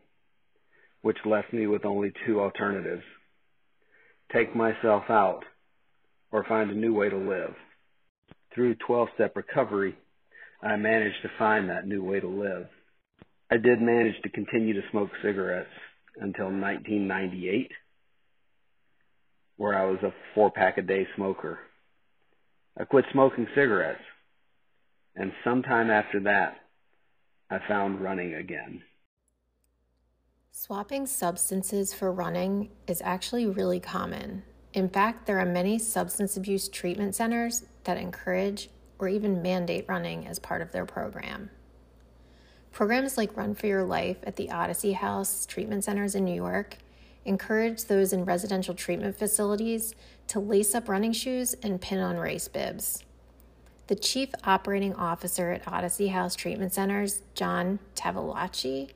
which 1.02 1.18
left 1.26 1.54
me 1.54 1.66
with 1.66 1.86
only 1.86 2.12
two 2.28 2.42
alternatives 2.42 3.04
take 4.32 4.56
myself 4.56 5.04
out 5.10 5.44
or 6.32 6.44
find 6.44 6.70
a 6.70 6.76
new 6.76 6.94
way 6.94 7.10
to 7.10 7.18
live. 7.18 7.56
Through 8.54 8.76
12 8.86 9.10
step 9.16 9.36
recovery, 9.36 9.96
I 10.62 10.76
managed 10.76 11.22
to 11.24 11.32
find 11.38 11.70
that 11.70 11.88
new 11.88 12.04
way 12.04 12.20
to 12.20 12.28
live. 12.28 12.68
I 13.52 13.58
did 13.58 13.82
manage 13.82 14.22
to 14.22 14.30
continue 14.30 14.74
to 14.74 14.88
smoke 14.92 15.10
cigarettes 15.24 15.70
until 16.18 16.46
1998, 16.46 17.72
where 19.58 19.76
I 19.78 19.90
was 19.90 20.00
a 20.04 20.14
four 20.36 20.52
pack 20.52 20.78
a 20.78 20.84
day 20.84 21.08
smoker. 21.16 21.60
I 22.80 22.84
quit 22.84 23.06
smoking 23.12 23.48
cigarettes, 23.56 24.04
and 25.16 25.32
sometime 25.44 25.90
after 25.90 26.20
that, 26.22 26.58
I 27.50 27.60
found 27.68 28.02
running 28.02 28.36
again. 28.36 28.84
Swapping 30.52 31.08
substances 31.08 31.94
for 31.94 32.12
running 32.12 32.70
is 32.88 33.02
actually 33.04 33.48
really 33.48 33.80
common. 33.80 34.44
In 34.74 34.90
fact, 34.90 35.26
there 35.26 35.40
are 35.40 35.46
many 35.46 35.80
substance 35.80 36.38
abuse 36.38 36.70
treatment 36.70 37.16
centers 37.16 37.66
that 37.86 37.98
encourage 37.98 38.70
or 39.00 39.08
even 39.08 39.42
mandate 39.42 39.86
running 39.88 40.28
as 40.28 40.38
part 40.38 40.62
of 40.62 40.72
their 40.72 40.86
program. 40.86 41.50
Programs 42.72 43.18
like 43.18 43.36
Run 43.36 43.56
for 43.56 43.68
Your 43.68 43.84
Life 43.84 44.18
at 44.24 44.36
the 44.36 44.52
Odyssey 44.52 44.94
House 44.94 45.46
treatment 45.46 45.84
centers 45.84 46.16
in 46.16 46.24
New 46.24 46.36
York 46.36 46.78
encourage 47.26 47.86
those 47.86 48.14
in 48.14 48.26
residential 48.26 48.74
treatment 48.74 49.18
facilities 49.18 49.94
to 50.28 50.40
lace 50.40 50.74
up 50.74 50.88
running 50.88 51.12
shoes 51.12 51.54
and 51.62 51.82
pin 51.82 52.00
on 52.00 52.18
race 52.18 52.48
bibs. 52.48 53.04
The 53.88 53.96
chief 53.96 54.30
operating 54.44 54.94
officer 54.96 55.52
at 55.52 55.68
Odyssey 55.68 56.08
House 56.10 56.36
Treatment 56.36 56.74
Centers, 56.74 57.24
John 57.34 57.80
Tavolacci, 57.96 58.92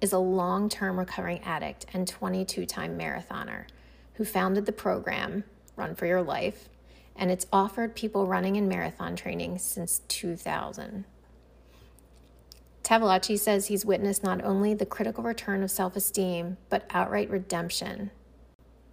is 0.00 0.12
a 0.12 0.18
long 0.18 0.68
term 0.68 0.98
recovering 0.98 1.40
addict 1.40 1.86
and 1.92 2.06
22 2.06 2.64
time 2.64 2.98
marathoner 2.98 3.64
who 4.14 4.24
founded 4.24 4.64
the 4.64 4.72
program, 4.72 5.44
Run 5.74 5.94
for 5.94 6.06
Your 6.06 6.22
Life, 6.22 6.68
and 7.16 7.30
it's 7.30 7.46
offered 7.52 7.96
people 7.96 8.26
running 8.26 8.56
and 8.56 8.68
marathon 8.68 9.16
training 9.16 9.58
since 9.58 10.00
2000. 10.08 11.04
Tavolacci 12.86 13.36
says 13.36 13.66
he's 13.66 13.84
witnessed 13.84 14.22
not 14.22 14.44
only 14.44 14.72
the 14.72 14.86
critical 14.86 15.24
return 15.24 15.64
of 15.64 15.72
self 15.72 15.96
esteem, 15.96 16.56
but 16.68 16.88
outright 16.90 17.28
redemption. 17.28 18.12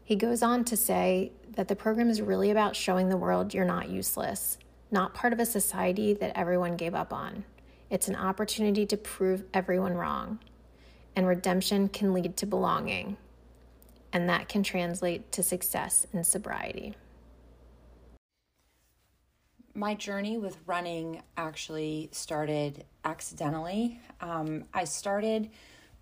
He 0.04 0.16
goes 0.16 0.42
on 0.42 0.66
to 0.66 0.76
say 0.76 1.32
that 1.52 1.68
the 1.68 1.76
program 1.76 2.10
is 2.10 2.20
really 2.20 2.50
about 2.50 2.76
showing 2.76 3.10
the 3.10 3.18
world 3.18 3.54
you're 3.54 3.64
not 3.64 3.90
useless, 3.90 4.58
not 4.90 5.14
part 5.14 5.32
of 5.32 5.40
a 5.40 5.46
society 5.46 6.12
that 6.16 6.36
everyone 6.36 6.76
gave 6.76 6.96
up 6.96 7.14
on. 7.14 7.46
It's 7.92 8.08
an 8.08 8.16
opportunity 8.16 8.88
to 8.88 8.98
prove 8.98 9.44
everyone 9.54 9.94
wrong. 9.94 10.40
And 11.16 11.28
redemption 11.28 11.88
can 11.88 12.14
lead 12.14 12.36
to 12.38 12.48
belonging, 12.48 13.18
and 14.12 14.28
that 14.28 14.50
can 14.50 14.64
translate 14.64 15.32
to 15.34 15.44
success 15.44 16.08
in 16.12 16.24
sobriety. 16.24 16.96
My 19.76 19.96
journey 19.96 20.38
with 20.38 20.56
running 20.68 21.24
actually 21.36 22.10
started 22.12 22.86
accidentally. 23.04 24.00
Um, 24.22 24.66
I 24.72 24.84
started 24.84 25.50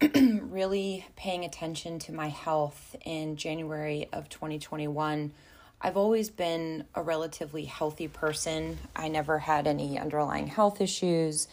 really 0.14 1.06
paying 1.16 1.46
attention 1.46 1.98
to 2.00 2.12
my 2.12 2.28
health 2.28 2.98
in 3.06 3.38
January 3.38 4.10
of 4.12 4.28
2021. 4.28 5.32
I've 5.80 5.96
always 5.96 6.30
been 6.30 6.84
a 6.96 7.02
relatively 7.02 7.64
healthy 7.64 8.10
person. 8.10 8.78
I 8.94 9.08
never 9.08 9.40
had 9.40 9.68
any 9.68 9.98
underlying 9.98 10.48
health 10.48 10.82
issues. 10.82 11.48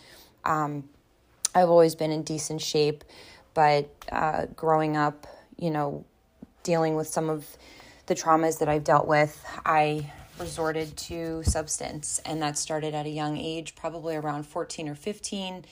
Um, 0.45 0.89
I've 1.55 1.71
always 1.71 1.95
been 1.95 2.11
in 2.11 2.25
decent 2.25 2.61
shape, 2.63 3.05
but 3.55 3.89
uh, 4.11 4.47
growing 4.57 4.97
up, 4.97 5.29
you 5.57 5.71
know, 5.71 6.05
dealing 6.65 6.97
with 6.97 7.07
some 7.07 7.31
of 7.31 7.47
the 8.07 8.17
traumas 8.17 8.59
that 8.59 8.69
I've 8.69 8.83
dealt 8.83 9.07
with, 9.07 9.41
I 9.65 10.13
resorted 10.41 10.97
to 10.97 11.43
substance, 11.45 12.21
and 12.25 12.43
that 12.43 12.59
started 12.59 12.95
at 12.95 13.07
a 13.07 13.11
young 13.11 13.37
age, 13.37 13.75
probably 13.75 14.17
around 14.17 14.45
14 14.47 14.89
or 14.89 14.95
15. 14.95 15.65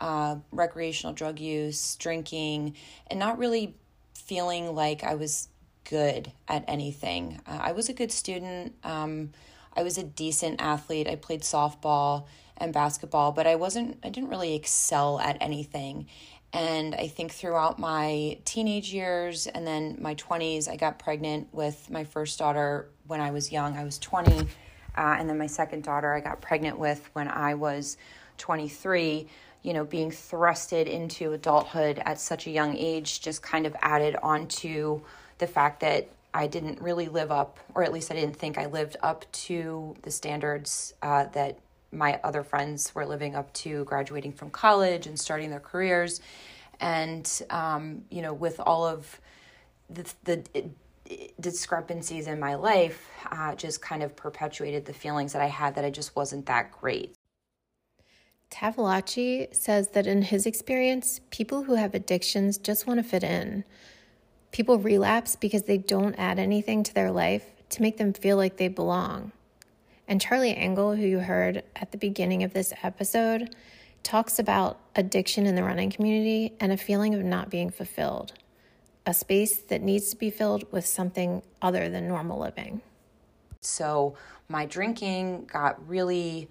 Uh, 0.00 0.36
recreational 0.50 1.12
drug 1.12 1.38
use, 1.38 1.94
drinking, 1.96 2.74
and 3.08 3.20
not 3.20 3.38
really 3.38 3.76
feeling 4.14 4.74
like 4.74 5.04
I 5.04 5.14
was 5.14 5.48
good 5.84 6.32
at 6.48 6.64
anything. 6.66 7.40
Uh, 7.46 7.58
I 7.62 7.72
was 7.72 7.88
a 7.88 7.92
good 7.92 8.10
student. 8.10 8.74
Um, 8.82 9.30
I 9.74 9.82
was 9.82 9.98
a 9.98 10.02
decent 10.02 10.60
athlete. 10.60 11.08
I 11.08 11.16
played 11.16 11.42
softball 11.42 12.26
and 12.56 12.72
basketball, 12.72 13.32
but 13.32 13.46
I 13.46 13.56
wasn't, 13.56 13.98
I 14.02 14.08
didn't 14.08 14.30
really 14.30 14.54
excel 14.54 15.18
at 15.20 15.36
anything. 15.40 16.06
And 16.52 16.94
I 16.94 17.08
think 17.08 17.32
throughout 17.32 17.78
my 17.78 18.38
teenage 18.44 18.92
years 18.92 19.46
and 19.46 19.66
then 19.66 19.96
my 20.00 20.14
20s, 20.16 20.68
I 20.68 20.76
got 20.76 20.98
pregnant 20.98 21.48
with 21.52 21.90
my 21.90 22.04
first 22.04 22.38
daughter 22.38 22.88
when 23.06 23.20
I 23.20 23.30
was 23.30 23.50
young. 23.50 23.76
I 23.76 23.84
was 23.84 23.98
20. 23.98 24.48
Uh, 24.94 25.16
and 25.18 25.28
then 25.28 25.38
my 25.38 25.46
second 25.46 25.82
daughter, 25.84 26.12
I 26.12 26.20
got 26.20 26.42
pregnant 26.42 26.78
with 26.78 27.08
when 27.14 27.28
I 27.28 27.54
was 27.54 27.96
23. 28.38 29.26
You 29.62 29.72
know, 29.72 29.84
being 29.84 30.10
thrusted 30.10 30.86
into 30.86 31.32
adulthood 31.32 32.02
at 32.04 32.20
such 32.20 32.46
a 32.46 32.50
young 32.50 32.76
age 32.76 33.22
just 33.22 33.42
kind 33.42 33.64
of 33.64 33.74
added 33.80 34.16
onto 34.22 35.00
the 35.38 35.46
fact 35.46 35.80
that 35.80 36.08
I 36.34 36.46
didn't 36.46 36.80
really 36.80 37.08
live 37.08 37.30
up, 37.30 37.58
or 37.74 37.82
at 37.82 37.92
least 37.92 38.10
I 38.10 38.14
didn't 38.14 38.36
think 38.36 38.58
I 38.58 38.66
lived 38.66 38.96
up 39.02 39.30
to 39.32 39.94
the 40.02 40.10
standards 40.10 40.94
uh, 41.02 41.26
that 41.32 41.58
my 41.92 42.18
other 42.24 42.42
friends 42.42 42.94
were 42.94 43.06
living 43.06 43.36
up 43.36 43.52
to 43.52 43.84
graduating 43.84 44.32
from 44.32 44.50
college 44.50 45.06
and 45.06 45.18
starting 45.18 45.50
their 45.50 45.60
careers. 45.60 46.20
And 46.80 47.30
um, 47.50 48.02
you 48.10 48.22
know 48.22 48.32
with 48.32 48.58
all 48.58 48.86
of 48.86 49.20
the, 49.90 50.10
the 50.24 50.70
discrepancies 51.40 52.26
in 52.26 52.40
my 52.40 52.54
life 52.54 53.08
uh, 53.30 53.54
just 53.54 53.82
kind 53.82 54.02
of 54.02 54.16
perpetuated 54.16 54.84
the 54.86 54.92
feelings 54.94 55.32
that 55.34 55.42
i 55.42 55.46
had 55.46 55.74
that 55.74 55.84
i 55.84 55.90
just 55.90 56.16
wasn't 56.16 56.46
that 56.46 56.72
great. 56.72 57.14
Tavolacci 58.50 59.54
says 59.54 59.88
that 59.88 60.06
in 60.06 60.22
his 60.22 60.46
experience 60.46 61.20
people 61.30 61.64
who 61.64 61.74
have 61.74 61.94
addictions 61.94 62.58
just 62.58 62.86
want 62.86 62.98
to 62.98 63.04
fit 63.04 63.22
in. 63.22 63.64
People 64.50 64.78
relapse 64.78 65.36
because 65.36 65.62
they 65.62 65.78
don't 65.78 66.14
add 66.16 66.38
anything 66.38 66.82
to 66.82 66.94
their 66.94 67.10
life 67.10 67.46
to 67.70 67.80
make 67.80 67.96
them 67.96 68.12
feel 68.12 68.36
like 68.36 68.58
they 68.58 68.68
belong 68.68 69.32
and 70.12 70.20
Charlie 70.20 70.54
Engle, 70.54 70.94
who 70.94 71.06
you 71.06 71.20
heard 71.20 71.62
at 71.74 71.90
the 71.90 71.96
beginning 71.96 72.42
of 72.42 72.52
this 72.52 72.74
episode, 72.82 73.56
talks 74.02 74.38
about 74.38 74.78
addiction 74.94 75.46
in 75.46 75.54
the 75.54 75.62
running 75.62 75.90
community 75.90 76.52
and 76.60 76.70
a 76.70 76.76
feeling 76.76 77.14
of 77.14 77.22
not 77.22 77.48
being 77.48 77.70
fulfilled, 77.70 78.34
a 79.06 79.14
space 79.14 79.56
that 79.56 79.80
needs 79.80 80.10
to 80.10 80.16
be 80.16 80.28
filled 80.28 80.70
with 80.70 80.84
something 80.84 81.42
other 81.62 81.88
than 81.88 82.08
normal 82.08 82.38
living. 82.38 82.82
So, 83.62 84.14
my 84.50 84.66
drinking 84.66 85.48
got 85.50 85.88
really 85.88 86.50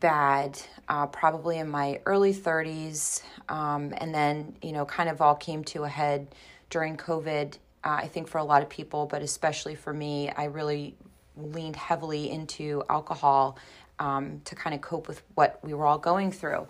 bad 0.00 0.58
uh, 0.88 1.08
probably 1.08 1.58
in 1.58 1.68
my 1.68 2.00
early 2.06 2.32
30s 2.32 3.22
um, 3.50 3.92
and 3.98 4.14
then 4.14 4.56
you 4.62 4.72
know 4.72 4.86
kind 4.86 5.10
of 5.10 5.20
all 5.20 5.34
came 5.34 5.62
to 5.64 5.82
a 5.82 5.88
head 5.88 6.32
during 6.70 6.96
covid 6.96 7.54
uh, 7.82 7.98
i 7.98 8.06
think 8.06 8.28
for 8.28 8.38
a 8.38 8.44
lot 8.44 8.62
of 8.62 8.68
people 8.68 9.06
but 9.06 9.22
especially 9.22 9.74
for 9.74 9.92
me 9.92 10.30
i 10.30 10.44
really 10.44 10.96
leaned 11.38 11.76
heavily 11.76 12.30
into 12.30 12.82
alcohol 12.88 13.58
um, 13.98 14.40
to 14.44 14.54
kind 14.54 14.74
of 14.74 14.80
cope 14.80 15.08
with 15.08 15.22
what 15.34 15.58
we 15.62 15.74
were 15.74 15.86
all 15.86 15.98
going 15.98 16.30
through. 16.30 16.68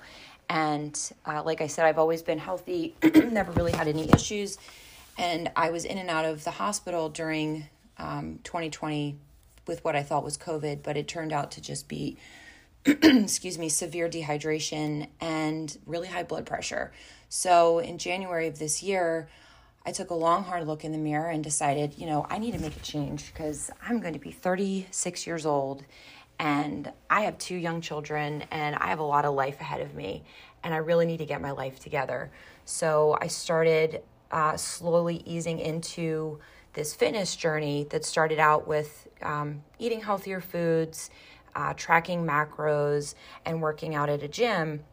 And 0.49 0.99
uh, 1.27 1.43
like 1.43 1.61
I 1.61 1.67
said, 1.67 1.85
I've 1.85 1.99
always 1.99 2.23
been 2.23 2.39
healthy, 2.39 2.95
never 3.03 3.53
really 3.53 3.73
had 3.73 3.87
any 3.87 4.11
issues. 4.13 4.59
And 5.19 5.51
I 5.57 5.71
was 5.71 5.85
in 5.85 5.99
and 5.99 6.09
out 6.09 6.25
of 6.25 6.45
the 6.45 6.53
hospital 6.53 7.09
during 7.09 7.67
um, 7.99 8.39
2020 8.45 9.17
with 9.67 9.85
what 9.85 9.95
I 9.95 10.03
thought 10.03 10.25
was 10.25 10.39
COVID, 10.39 10.83
but 10.83 10.97
it 10.97 11.07
turned 11.09 11.33
out 11.33 11.51
to 11.53 11.61
just 11.61 11.89
be, 11.89 12.17
excuse 12.87 13.59
me, 13.59 13.69
severe 13.69 14.09
dehydration 14.09 15.09
and 15.21 15.77
really 15.85 16.09
high 16.09 16.23
blood 16.23 16.47
pressure. 16.47 16.93
So 17.29 17.79
in 17.81 17.99
January 17.99 18.47
of 18.47 18.59
this 18.59 18.83
year, 18.83 19.29
I 19.87 19.93
took 19.93 20.11
a 20.11 20.15
long, 20.15 20.45
hard 20.45 20.67
look 20.67 20.85
in 20.85 20.93
the 20.93 20.99
mirror 20.99 21.31
and 21.31 21.43
decided, 21.43 21.95
you 21.97 22.07
know, 22.07 22.27
I 22.29 22.39
need 22.39 22.53
to 22.53 22.61
make 22.61 22.77
a 22.77 22.81
change 22.81 23.33
because 23.33 23.71
I'm 23.83 24.01
going 24.01 24.13
to 24.15 24.21
be 24.21 24.31
36 24.31 25.27
years 25.27 25.47
old 25.47 25.85
and 26.39 26.93
I 27.11 27.23
have 27.23 27.39
two 27.39 27.57
young 27.57 27.81
children 27.81 28.45
and 28.51 28.77
I 28.77 28.89
have 28.89 28.99
a 28.99 29.05
lot 29.05 29.25
of 29.25 29.35
life 29.35 29.61
ahead 29.61 29.81
of 29.81 29.95
me 29.95 30.25
and 30.63 30.75
I 30.75 30.79
really 30.79 31.07
need 31.07 31.19
to 31.19 31.27
get 31.27 31.41
my 31.41 31.51
life 31.51 31.81
together. 31.81 32.31
So 32.65 33.17
I 33.21 33.29
started 33.29 34.03
uh, 34.31 34.57
slowly 34.57 35.23
easing 35.25 35.59
into 35.59 36.39
this 36.75 36.95
fitness 36.95 37.35
journey 37.35 37.87
that 37.91 38.05
started 38.05 38.39
out 38.39 38.69
with 38.69 39.09
um, 39.23 39.63
eating 39.79 40.01
healthier 40.01 40.41
foods, 40.41 41.11
uh, 41.57 41.75
tracking 41.75 42.25
macros, 42.25 43.15
and 43.45 43.61
working 43.61 43.95
out 43.95 44.09
at 44.09 44.23
a 44.23 44.29
gym. 44.29 44.85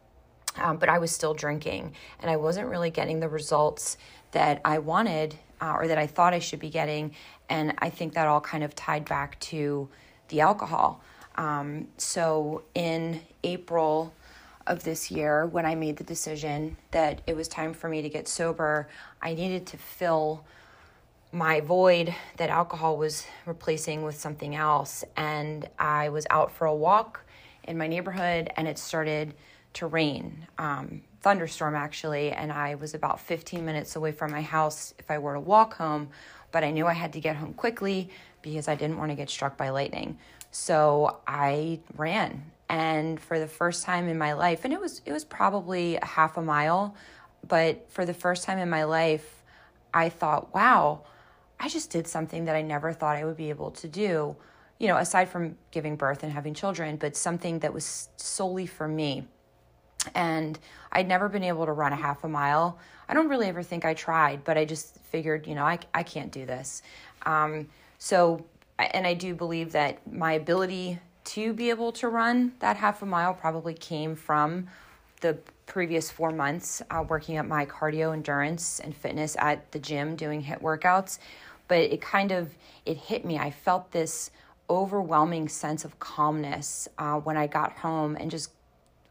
Um, 0.56 0.78
but 0.78 0.88
I 0.88 0.98
was 0.98 1.12
still 1.12 1.34
drinking 1.34 1.92
and 2.20 2.30
I 2.30 2.36
wasn't 2.36 2.68
really 2.68 2.90
getting 2.90 3.20
the 3.20 3.28
results 3.28 3.98
that 4.36 4.60
I 4.66 4.76
wanted 4.80 5.34
uh, 5.62 5.72
or 5.78 5.88
that 5.88 5.96
I 5.96 6.06
thought 6.06 6.34
I 6.34 6.40
should 6.40 6.60
be 6.60 6.68
getting. 6.68 7.14
And 7.48 7.72
I 7.78 7.88
think 7.88 8.12
that 8.12 8.26
all 8.26 8.42
kind 8.42 8.62
of 8.62 8.74
tied 8.74 9.06
back 9.06 9.40
to 9.40 9.88
the 10.28 10.42
alcohol. 10.42 11.00
Um, 11.36 11.88
so 11.96 12.62
in 12.74 13.22
April 13.44 14.12
of 14.66 14.84
this 14.84 15.10
year, 15.10 15.46
when 15.46 15.64
I 15.64 15.74
made 15.74 15.96
the 15.96 16.04
decision 16.04 16.76
that 16.90 17.22
it 17.26 17.34
was 17.34 17.48
time 17.48 17.72
for 17.72 17.88
me 17.88 18.02
to 18.02 18.10
get 18.10 18.28
sober, 18.28 18.88
I 19.22 19.32
needed 19.32 19.64
to 19.68 19.78
fill 19.78 20.44
my 21.32 21.60
void 21.62 22.14
that 22.36 22.50
alcohol 22.50 22.98
was 22.98 23.26
replacing 23.46 24.02
with 24.02 24.20
something 24.20 24.54
else. 24.54 25.02
And 25.16 25.66
I 25.78 26.10
was 26.10 26.26
out 26.28 26.52
for 26.52 26.66
a 26.66 26.74
walk 26.74 27.24
in 27.64 27.78
my 27.78 27.86
neighborhood 27.86 28.50
and 28.54 28.68
it 28.68 28.76
started 28.76 29.32
to 29.72 29.86
rain. 29.86 30.46
Um, 30.58 31.00
thunderstorm 31.26 31.74
actually, 31.74 32.30
and 32.30 32.52
I 32.52 32.76
was 32.76 32.94
about 32.94 33.18
15 33.18 33.64
minutes 33.64 33.96
away 33.96 34.12
from 34.12 34.30
my 34.30 34.42
house 34.42 34.94
if 34.96 35.10
I 35.10 35.18
were 35.18 35.34
to 35.34 35.40
walk 35.40 35.74
home, 35.74 36.10
but 36.52 36.62
I 36.62 36.70
knew 36.70 36.86
I 36.86 36.92
had 36.92 37.12
to 37.14 37.20
get 37.20 37.34
home 37.34 37.52
quickly 37.52 38.10
because 38.42 38.68
I 38.68 38.76
didn't 38.76 38.96
want 38.96 39.10
to 39.10 39.16
get 39.16 39.28
struck 39.28 39.56
by 39.56 39.70
lightning. 39.70 40.18
So 40.52 41.18
I 41.26 41.80
ran. 41.96 42.44
And 42.68 43.18
for 43.18 43.40
the 43.40 43.48
first 43.48 43.82
time 43.82 44.06
in 44.06 44.16
my 44.16 44.34
life, 44.34 44.64
and 44.64 44.72
it 44.72 44.80
was 44.80 45.02
it 45.04 45.10
was 45.10 45.24
probably 45.24 45.96
a 45.96 46.04
half 46.04 46.36
a 46.36 46.42
mile, 46.42 46.94
but 47.48 47.90
for 47.90 48.06
the 48.06 48.14
first 48.14 48.44
time 48.44 48.58
in 48.58 48.70
my 48.70 48.84
life, 48.84 49.42
I 49.92 50.10
thought, 50.10 50.54
wow, 50.54 51.00
I 51.58 51.68
just 51.68 51.90
did 51.90 52.06
something 52.06 52.44
that 52.44 52.54
I 52.54 52.62
never 52.62 52.92
thought 52.92 53.16
I 53.16 53.24
would 53.24 53.36
be 53.36 53.50
able 53.50 53.72
to 53.72 53.88
do. 53.88 54.36
You 54.78 54.86
know, 54.86 54.98
aside 54.98 55.28
from 55.28 55.56
giving 55.72 55.96
birth 55.96 56.22
and 56.22 56.32
having 56.32 56.54
children, 56.54 56.94
but 56.98 57.16
something 57.16 57.58
that 57.60 57.72
was 57.72 58.10
solely 58.16 58.66
for 58.66 58.86
me 58.86 59.26
and 60.14 60.58
I'd 60.92 61.08
never 61.08 61.28
been 61.28 61.44
able 61.44 61.66
to 61.66 61.72
run 61.72 61.92
a 61.92 61.96
half 61.96 62.24
a 62.24 62.28
mile. 62.28 62.78
I 63.08 63.14
don't 63.14 63.28
really 63.28 63.48
ever 63.48 63.62
think 63.62 63.84
I 63.84 63.94
tried, 63.94 64.44
but 64.44 64.56
I 64.56 64.64
just 64.64 64.98
figured, 65.10 65.46
you 65.46 65.54
know, 65.54 65.64
I, 65.64 65.78
I 65.94 66.02
can't 66.02 66.32
do 66.32 66.46
this. 66.46 66.82
Um, 67.24 67.68
so, 67.98 68.44
and 68.78 69.06
I 69.06 69.14
do 69.14 69.34
believe 69.34 69.72
that 69.72 70.00
my 70.12 70.32
ability 70.32 70.98
to 71.24 71.52
be 71.52 71.70
able 71.70 71.92
to 71.92 72.08
run 72.08 72.52
that 72.60 72.76
half 72.76 73.02
a 73.02 73.06
mile 73.06 73.34
probably 73.34 73.74
came 73.74 74.14
from 74.14 74.68
the 75.20 75.36
previous 75.66 76.10
four 76.10 76.30
months 76.30 76.82
uh, 76.90 77.04
working 77.08 77.36
at 77.36 77.46
my 77.46 77.66
cardio 77.66 78.12
endurance 78.12 78.80
and 78.80 78.94
fitness 78.94 79.36
at 79.38 79.70
the 79.72 79.78
gym 79.78 80.14
doing 80.14 80.42
HIIT 80.42 80.60
workouts 80.60 81.18
but 81.68 81.78
it 81.78 82.00
kind 82.00 82.32
of 82.32 82.54
it 82.84 82.96
hit 82.96 83.24
me 83.24 83.38
i 83.38 83.50
felt 83.50 83.90
this 83.92 84.30
overwhelming 84.68 85.48
sense 85.48 85.84
of 85.84 85.98
calmness 85.98 86.88
uh, 86.98 87.18
when 87.20 87.36
i 87.36 87.46
got 87.46 87.72
home 87.72 88.16
and 88.18 88.30
just 88.30 88.50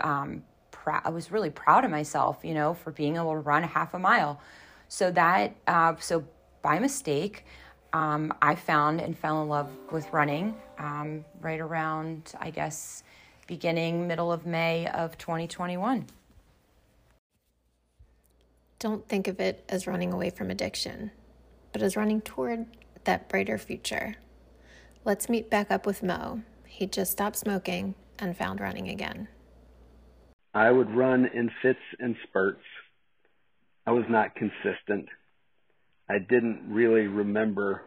um, 0.02 0.44
proud. 0.86 1.02
I 1.04 1.10
was 1.10 1.32
really 1.32 1.50
proud 1.50 1.84
of 1.84 1.92
myself, 1.92 2.40
you 2.44 2.54
know, 2.54 2.76
for 2.76 2.92
being 2.92 3.16
able 3.16 3.32
to 3.32 3.40
run 3.40 3.64
half 3.64 3.94
a 3.94 4.00
mile. 4.00 4.40
So 4.88 5.12
that, 5.12 5.56
uh, 5.68 5.96
so 6.00 6.24
by 6.62 6.80
mistake, 6.80 7.44
um, 7.92 8.34
I 8.42 8.56
found 8.56 9.02
and 9.02 9.18
fell 9.18 9.42
in 9.42 9.50
love 9.50 9.70
with 9.92 10.12
running 10.14 10.56
um, 10.78 11.26
right 11.42 11.60
around, 11.60 12.34
I 12.40 12.52
guess, 12.52 13.04
beginning 13.48 14.08
middle 14.08 14.32
of 14.32 14.46
May 14.46 14.88
of 14.88 15.18
2021. 15.18 16.06
Don't 18.78 19.08
think 19.08 19.28
of 19.28 19.40
it 19.40 19.64
as 19.70 19.88
running 19.88 20.14
away 20.14 20.30
from 20.30 20.52
addiction, 20.52 21.12
but 21.72 21.82
as 21.82 21.96
running 21.96 22.22
toward 22.22 22.66
that 23.06 23.28
brighter 23.28 23.58
future. 23.58 24.16
Let's 25.04 25.30
meet 25.30 25.50
back 25.50 25.72
up 25.72 25.86
with 25.86 26.04
Moe. 26.04 26.42
He 26.68 26.86
just 26.86 27.12
stopped 27.12 27.38
smoking 27.38 27.96
and 28.20 28.38
found 28.38 28.60
running 28.60 28.90
again. 28.90 29.30
I 30.56 30.72
would 30.72 30.90
run 30.90 31.26
in 31.34 31.52
fits 31.62 31.80
and 32.00 32.16
spurts. 32.24 32.64
I 33.86 33.92
was 33.92 34.06
not 34.10 34.36
consistent. 34.36 35.10
I 36.10 36.18
didn't 36.18 36.70
really 36.70 37.08
remember 37.08 37.82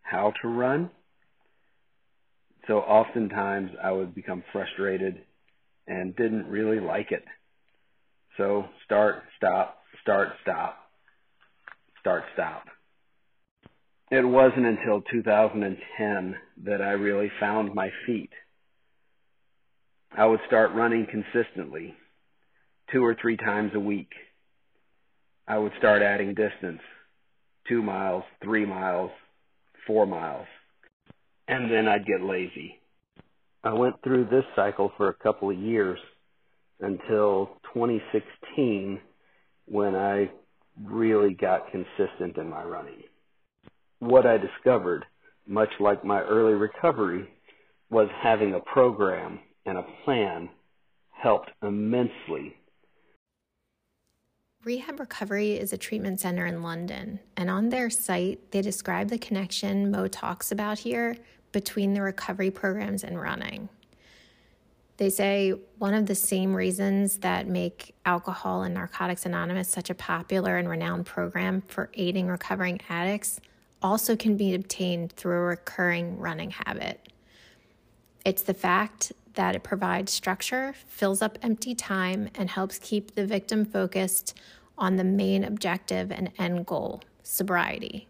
how 0.00 0.32
to 0.40 0.48
run. 0.48 0.90
So 2.66 2.78
oftentimes 2.78 3.72
I 3.84 3.92
would 3.92 4.14
become 4.14 4.42
frustrated 4.50 5.20
and 5.86 6.16
didn't 6.16 6.46
really 6.46 6.80
like 6.80 7.12
it. 7.12 7.22
So 8.38 8.64
start, 8.86 9.22
stop, 9.36 9.76
start, 10.00 10.30
stop, 10.40 10.78
start, 12.00 12.24
stop. 12.32 12.64
It 14.10 14.26
wasn't 14.26 14.64
until 14.64 15.02
2010 15.02 16.34
that 16.64 16.80
I 16.80 16.92
really 16.92 17.30
found 17.38 17.74
my 17.74 17.90
feet. 18.06 18.30
I 20.16 20.24
would 20.24 20.40
start 20.46 20.70
running 20.72 21.06
consistently 21.10 21.94
two 22.92 23.04
or 23.04 23.16
three 23.20 23.36
times 23.36 23.72
a 23.74 23.80
week. 23.80 24.10
I 25.48 25.58
would 25.58 25.72
start 25.78 26.02
adding 26.02 26.34
distance 26.34 26.80
two 27.68 27.82
miles, 27.82 28.24
three 28.42 28.64
miles, 28.64 29.10
four 29.86 30.06
miles, 30.06 30.46
and 31.48 31.70
then 31.70 31.88
I'd 31.88 32.06
get 32.06 32.20
lazy. 32.20 32.80
I 33.64 33.72
went 33.72 33.96
through 34.02 34.26
this 34.26 34.44
cycle 34.54 34.92
for 34.96 35.08
a 35.08 35.14
couple 35.14 35.50
of 35.50 35.58
years 35.58 35.98
until 36.80 37.58
2016 37.74 39.00
when 39.66 39.94
I 39.94 40.30
really 40.84 41.34
got 41.34 41.70
consistent 41.72 42.36
in 42.36 42.48
my 42.48 42.62
running. 42.62 43.02
What 43.98 44.26
I 44.26 44.36
discovered, 44.38 45.04
much 45.46 45.70
like 45.80 46.04
my 46.04 46.20
early 46.20 46.54
recovery, 46.54 47.28
was 47.90 48.08
having 48.22 48.54
a 48.54 48.60
program 48.60 49.40
and 49.64 49.78
a 49.78 49.86
plan 50.04 50.48
helped 51.10 51.50
immensely 51.62 52.54
Rehab 54.66 54.98
Recovery 54.98 55.52
is 55.52 55.72
a 55.72 55.78
treatment 55.78 56.18
center 56.18 56.44
in 56.44 56.60
London, 56.60 57.20
and 57.36 57.48
on 57.48 57.68
their 57.68 57.88
site, 57.88 58.50
they 58.50 58.62
describe 58.62 59.08
the 59.08 59.16
connection 59.16 59.92
Moe 59.92 60.08
talks 60.08 60.50
about 60.50 60.80
here 60.80 61.16
between 61.52 61.94
the 61.94 62.02
recovery 62.02 62.50
programs 62.50 63.04
and 63.04 63.20
running. 63.20 63.68
They 64.96 65.08
say 65.08 65.50
one 65.78 65.94
of 65.94 66.06
the 66.06 66.16
same 66.16 66.52
reasons 66.52 67.18
that 67.18 67.46
make 67.46 67.94
Alcohol 68.04 68.64
and 68.64 68.74
Narcotics 68.74 69.24
Anonymous 69.24 69.68
such 69.68 69.88
a 69.88 69.94
popular 69.94 70.56
and 70.56 70.68
renowned 70.68 71.06
program 71.06 71.60
for 71.68 71.88
aiding 71.94 72.26
recovering 72.26 72.80
addicts 72.88 73.40
also 73.82 74.16
can 74.16 74.36
be 74.36 74.52
obtained 74.52 75.12
through 75.12 75.36
a 75.36 75.42
recurring 75.42 76.18
running 76.18 76.50
habit. 76.50 77.08
It's 78.24 78.42
the 78.42 78.54
fact 78.54 79.12
that 79.36 79.54
it 79.56 79.62
provides 79.62 80.12
structure, 80.12 80.74
fills 80.86 81.22
up 81.22 81.38
empty 81.40 81.74
time, 81.74 82.28
and 82.34 82.50
helps 82.50 82.78
keep 82.78 83.14
the 83.14 83.24
victim 83.24 83.64
focused 83.64 84.36
on 84.76 84.96
the 84.96 85.04
main 85.04 85.44
objective 85.44 86.10
and 86.10 86.30
end 86.38 86.66
goal 86.66 87.02
sobriety. 87.22 88.08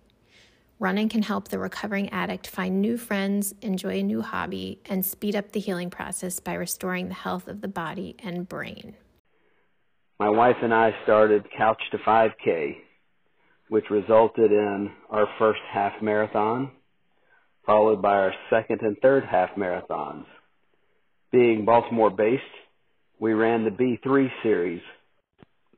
Running 0.79 1.09
can 1.09 1.23
help 1.23 1.49
the 1.49 1.59
recovering 1.59 2.11
addict 2.11 2.47
find 2.47 2.83
new 2.83 2.99
friends, 2.99 3.55
enjoy 3.63 4.01
a 4.01 4.03
new 4.03 4.21
hobby, 4.21 4.81
and 4.85 5.07
speed 5.07 5.35
up 5.35 5.53
the 5.53 5.61
healing 5.61 5.89
process 5.89 6.39
by 6.39 6.53
restoring 6.53 7.09
the 7.09 7.15
health 7.15 7.49
of 7.49 7.63
the 7.63 7.69
body 7.69 8.15
and 8.19 8.47
brain. 8.49 8.95
My 10.19 10.29
wife 10.29 10.57
and 10.63 10.75
I 10.75 10.95
started 11.05 11.47
Couch 11.57 11.81
to 11.93 11.99
5K, 11.99 12.77
which 13.69 13.91
resulted 13.91 14.53
in 14.53 14.91
our 15.09 15.27
first 15.39 15.61
half 15.73 15.93
marathon, 16.03 16.71
followed 17.65 18.03
by 18.03 18.15
our 18.15 18.35
second 18.51 18.83
and 18.83 18.97
third 19.01 19.25
half 19.25 19.51
marathons. 19.57 20.27
Being 21.37 21.67
Baltimore 21.67 22.09
based, 22.09 22.43
we 23.19 23.35
ran 23.35 23.65
the 23.65 23.71
B3 23.71 24.31
series 24.43 24.81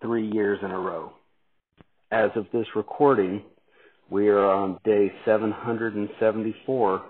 three 0.01 0.31
years 0.31 0.61
in 0.62 0.71
a 0.71 0.79
row. 0.79 1.11
As 2.12 2.31
of 2.37 2.47
this 2.53 2.68
recording, 2.77 3.42
we 4.09 4.29
are 4.29 4.49
on 4.49 4.79
day 4.85 5.12
774 5.25 7.03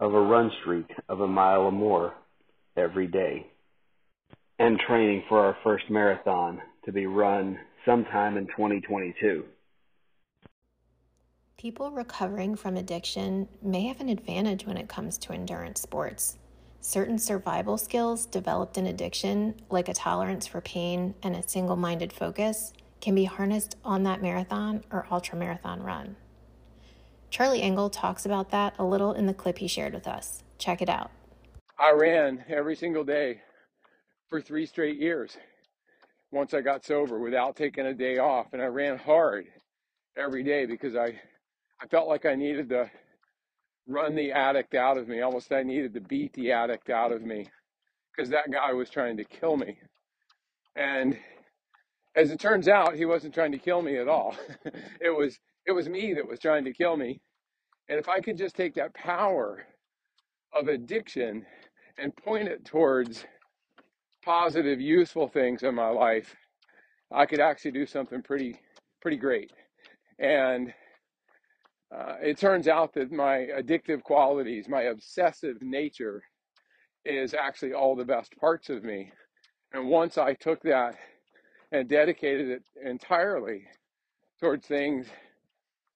of 0.00 0.12
a 0.12 0.20
run 0.20 0.50
streak 0.60 0.84
of 1.08 1.22
a 1.22 1.26
mile 1.26 1.62
or 1.62 1.72
more 1.72 2.12
every 2.76 3.06
day. 3.06 3.46
and 4.58 4.78
training 4.86 5.22
for 5.26 5.40
our 5.40 5.56
first 5.64 5.88
marathon 5.88 6.60
to 6.84 6.92
be 6.92 7.06
run 7.06 7.58
sometime 7.86 8.36
in 8.36 8.46
2022. 8.48 9.44
People 11.56 11.90
recovering 11.90 12.54
from 12.54 12.76
addiction 12.76 13.48
may 13.62 13.86
have 13.86 14.02
an 14.02 14.10
advantage 14.10 14.66
when 14.66 14.76
it 14.76 14.90
comes 14.90 15.16
to 15.16 15.32
endurance 15.32 15.80
sports. 15.80 16.36
Certain 16.80 17.18
survival 17.18 17.76
skills 17.76 18.24
developed 18.24 18.78
in 18.78 18.86
addiction, 18.86 19.54
like 19.68 19.88
a 19.88 19.94
tolerance 19.94 20.46
for 20.46 20.60
pain 20.60 21.14
and 21.22 21.34
a 21.34 21.46
single 21.46 21.76
minded 21.76 22.12
focus, 22.12 22.72
can 23.00 23.14
be 23.14 23.24
harnessed 23.24 23.76
on 23.84 24.04
that 24.04 24.22
marathon 24.22 24.84
or 24.90 25.06
ultra 25.10 25.36
marathon 25.36 25.82
run. 25.82 26.16
Charlie 27.30 27.62
Engle 27.62 27.90
talks 27.90 28.24
about 28.24 28.50
that 28.50 28.74
a 28.78 28.84
little 28.84 29.12
in 29.12 29.26
the 29.26 29.34
clip 29.34 29.58
he 29.58 29.68
shared 29.68 29.92
with 29.92 30.06
us. 30.06 30.42
Check 30.58 30.80
it 30.80 30.88
out. 30.88 31.10
I 31.78 31.92
ran 31.92 32.44
every 32.48 32.74
single 32.74 33.04
day 33.04 33.42
for 34.28 34.40
three 34.40 34.66
straight 34.66 34.98
years 34.98 35.36
once 36.32 36.54
I 36.54 36.60
got 36.60 36.84
sober 36.84 37.18
without 37.18 37.56
taking 37.56 37.86
a 37.86 37.94
day 37.94 38.18
off. 38.18 38.46
And 38.52 38.62
I 38.62 38.66
ran 38.66 38.98
hard 38.98 39.46
every 40.16 40.42
day 40.42 40.64
because 40.66 40.96
I, 40.96 41.20
I 41.80 41.86
felt 41.90 42.08
like 42.08 42.24
I 42.24 42.34
needed 42.34 42.68
to 42.70 42.90
run 43.88 44.14
the 44.14 44.30
addict 44.30 44.74
out 44.74 44.98
of 44.98 45.08
me. 45.08 45.22
Almost 45.22 45.52
I 45.52 45.62
needed 45.62 45.94
to 45.94 46.00
beat 46.00 46.32
the 46.34 46.52
addict 46.52 46.90
out 46.90 47.10
of 47.10 47.22
me 47.22 47.46
because 48.14 48.30
that 48.30 48.50
guy 48.52 48.72
was 48.72 48.90
trying 48.90 49.16
to 49.16 49.24
kill 49.24 49.56
me. 49.56 49.78
And 50.76 51.18
as 52.14 52.30
it 52.30 52.38
turns 52.38 52.68
out, 52.68 52.94
he 52.94 53.06
wasn't 53.06 53.34
trying 53.34 53.52
to 53.52 53.58
kill 53.58 53.82
me 53.82 53.96
at 53.96 54.08
all. 54.08 54.36
it 55.00 55.16
was 55.16 55.38
it 55.66 55.72
was 55.72 55.88
me 55.88 56.14
that 56.14 56.28
was 56.28 56.38
trying 56.38 56.64
to 56.64 56.72
kill 56.72 56.96
me. 56.96 57.20
And 57.88 57.98
if 57.98 58.08
I 58.08 58.20
could 58.20 58.36
just 58.36 58.54
take 58.54 58.74
that 58.74 58.94
power 58.94 59.64
of 60.52 60.68
addiction 60.68 61.44
and 61.98 62.14
point 62.16 62.48
it 62.48 62.64
towards 62.64 63.24
positive, 64.24 64.80
useful 64.80 65.28
things 65.28 65.62
in 65.62 65.74
my 65.74 65.88
life, 65.88 66.34
I 67.10 67.26
could 67.26 67.40
actually 67.40 67.72
do 67.72 67.86
something 67.86 68.22
pretty 68.22 68.60
pretty 69.00 69.16
great. 69.16 69.52
And 70.18 70.72
uh, 71.94 72.14
it 72.20 72.38
turns 72.38 72.68
out 72.68 72.92
that 72.94 73.10
my 73.10 73.48
addictive 73.56 74.02
qualities, 74.02 74.68
my 74.68 74.82
obsessive 74.82 75.56
nature, 75.62 76.22
is 77.04 77.32
actually 77.34 77.72
all 77.72 77.96
the 77.96 78.04
best 78.04 78.36
parts 78.38 78.68
of 78.68 78.84
me. 78.84 79.10
And 79.72 79.88
once 79.88 80.18
I 80.18 80.34
took 80.34 80.62
that 80.62 80.96
and 81.72 81.88
dedicated 81.88 82.48
it 82.50 82.62
entirely 82.84 83.64
towards 84.40 84.66
things 84.66 85.06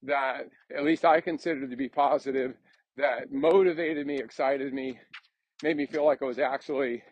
that 0.03 0.49
at 0.75 0.85
least 0.85 1.05
I 1.05 1.21
considered 1.21 1.71
to 1.71 1.77
be 1.77 1.89
positive, 1.89 2.55
that 2.97 3.31
motivated 3.31 4.07
me, 4.07 4.19
excited 4.19 4.73
me, 4.73 4.99
made 5.63 5.77
me 5.77 5.87
feel 5.87 6.05
like 6.05 6.23
I 6.23 6.27
was 6.27 6.39
actually 6.39 7.03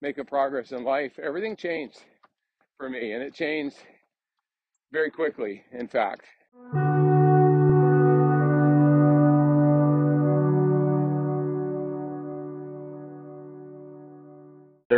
making 0.00 0.24
progress 0.24 0.72
in 0.72 0.82
life, 0.82 1.18
everything 1.18 1.56
changed 1.56 2.00
for 2.76 2.88
me. 2.88 3.12
And 3.12 3.22
it 3.22 3.34
changed 3.34 3.76
very 4.92 5.10
quickly, 5.10 5.64
in 5.72 5.88
fact. 5.88 6.26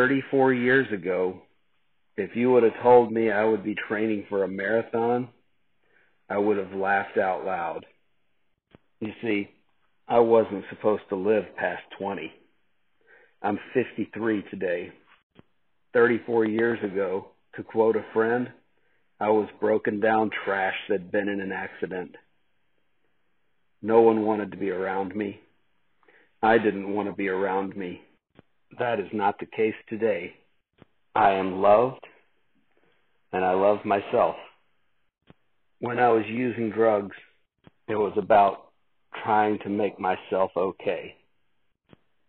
34 0.05 0.53
years 0.53 0.87
ago, 0.93 1.40
if 2.19 2.37
you 2.37 2.51
would 2.53 2.62
have 2.62 2.83
told 2.83 3.11
me 3.11 3.31
I 3.31 3.43
would 3.43 3.64
be 3.64 3.75
training 3.88 4.27
for 4.29 4.45
a 4.45 4.49
marathon, 4.49 5.29
I 6.29 6.37
would 6.37 6.59
have 6.59 6.75
laughed 6.75 7.17
out 7.17 7.47
loud. 7.47 7.87
You 9.01 9.12
see, 9.23 9.49
I 10.07 10.19
wasn't 10.19 10.67
supposed 10.69 11.05
to 11.09 11.17
live 11.17 11.45
past 11.57 11.85
20. 11.99 12.31
I'm 13.40 13.59
53 13.73 14.45
today. 14.51 14.93
34 15.95 16.45
years 16.45 16.79
ago, 16.85 17.29
to 17.57 17.62
quote 17.62 17.97
a 17.97 18.05
friend, 18.12 18.51
I 19.19 19.31
was 19.31 19.49
broken 19.59 20.01
down 20.01 20.29
trash 20.45 20.75
that'd 20.90 21.11
been 21.12 21.31
in 21.31 21.40
an 21.40 21.51
accident. 21.51 22.14
No 23.81 24.03
one 24.03 24.27
wanted 24.27 24.51
to 24.51 24.59
be 24.59 24.69
around 24.69 25.17
me. 25.17 25.40
I 26.43 26.59
didn't 26.59 26.93
want 26.93 27.09
to 27.09 27.14
be 27.14 27.31
around 27.31 27.75
me. 27.75 28.03
That 28.79 28.99
is 28.99 29.09
not 29.13 29.39
the 29.39 29.47
case 29.47 29.75
today. 29.89 30.35
I 31.15 31.33
am 31.33 31.61
loved 31.61 32.05
and 33.33 33.45
I 33.45 33.53
love 33.53 33.85
myself. 33.85 34.35
When 35.79 35.99
I 35.99 36.09
was 36.09 36.25
using 36.29 36.71
drugs, 36.71 37.15
it 37.89 37.95
was 37.95 38.15
about 38.17 38.71
trying 39.23 39.59
to 39.61 39.69
make 39.69 40.01
myself 40.01 40.51
okay. 40.57 41.15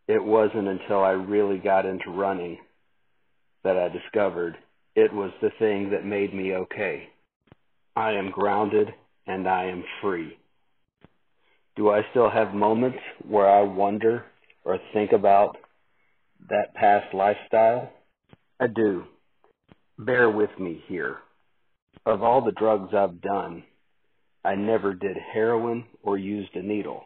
It 0.08 0.24
wasn't 0.24 0.68
until 0.68 1.04
I 1.04 1.12
really 1.12 1.58
got 1.58 1.86
into 1.86 2.12
running 2.12 2.58
that 3.64 3.78
I 3.78 3.90
discovered 3.90 4.56
it 4.96 5.12
was 5.12 5.32
the 5.42 5.52
thing 5.58 5.90
that 5.92 6.06
made 6.06 6.34
me 6.34 6.54
okay. 6.54 7.10
I 7.96 8.12
am 8.12 8.30
grounded 8.30 8.90
and 9.26 9.48
I 9.48 9.66
am 9.66 9.84
free. 10.02 10.38
Do 11.76 11.90
I 11.90 12.02
still 12.12 12.30
have 12.30 12.54
moments 12.54 13.00
where 13.28 13.50
I 13.50 13.64
wonder 13.64 14.26
or 14.64 14.78
think 14.94 15.12
about 15.12 15.58
that 16.50 16.74
past 16.76 17.14
lifestyle? 17.14 17.92
I 18.60 18.68
do. 18.68 19.04
Bear 19.98 20.30
with 20.30 20.52
me 20.60 20.84
here. 20.88 21.18
Of 22.06 22.22
all 22.22 22.44
the 22.44 22.52
drugs 22.52 22.94
I've 22.94 23.22
done, 23.22 23.64
I 24.44 24.56
never 24.56 24.94
did 24.94 25.18
heroin 25.34 25.86
or 26.04 26.18
used 26.18 26.56
a 26.56 26.62
needle. 26.62 27.04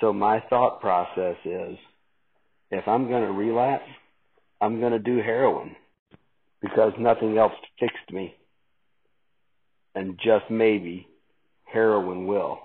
So 0.00 0.12
my 0.12 0.40
thought 0.50 0.80
process 0.80 1.36
is 1.44 1.78
if 2.70 2.86
I'm 2.86 3.08
going 3.08 3.24
to 3.24 3.32
relapse, 3.32 3.88
I'm 4.60 4.80
going 4.80 4.92
to 4.92 4.98
do 4.98 5.16
heroin 5.16 5.76
because 6.60 6.92
nothing 6.98 7.38
else 7.38 7.52
fixed 7.78 8.12
me. 8.12 8.34
And 9.94 10.18
just 10.18 10.50
maybe 10.50 11.08
heroin 11.64 12.26
will. 12.26 12.58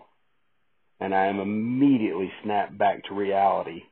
And 0.99 1.15
I 1.15 1.27
am 1.27 1.39
immediately 1.39 2.31
snapped 2.43 2.77
back 2.77 3.05
to 3.05 3.15
reality 3.15 3.83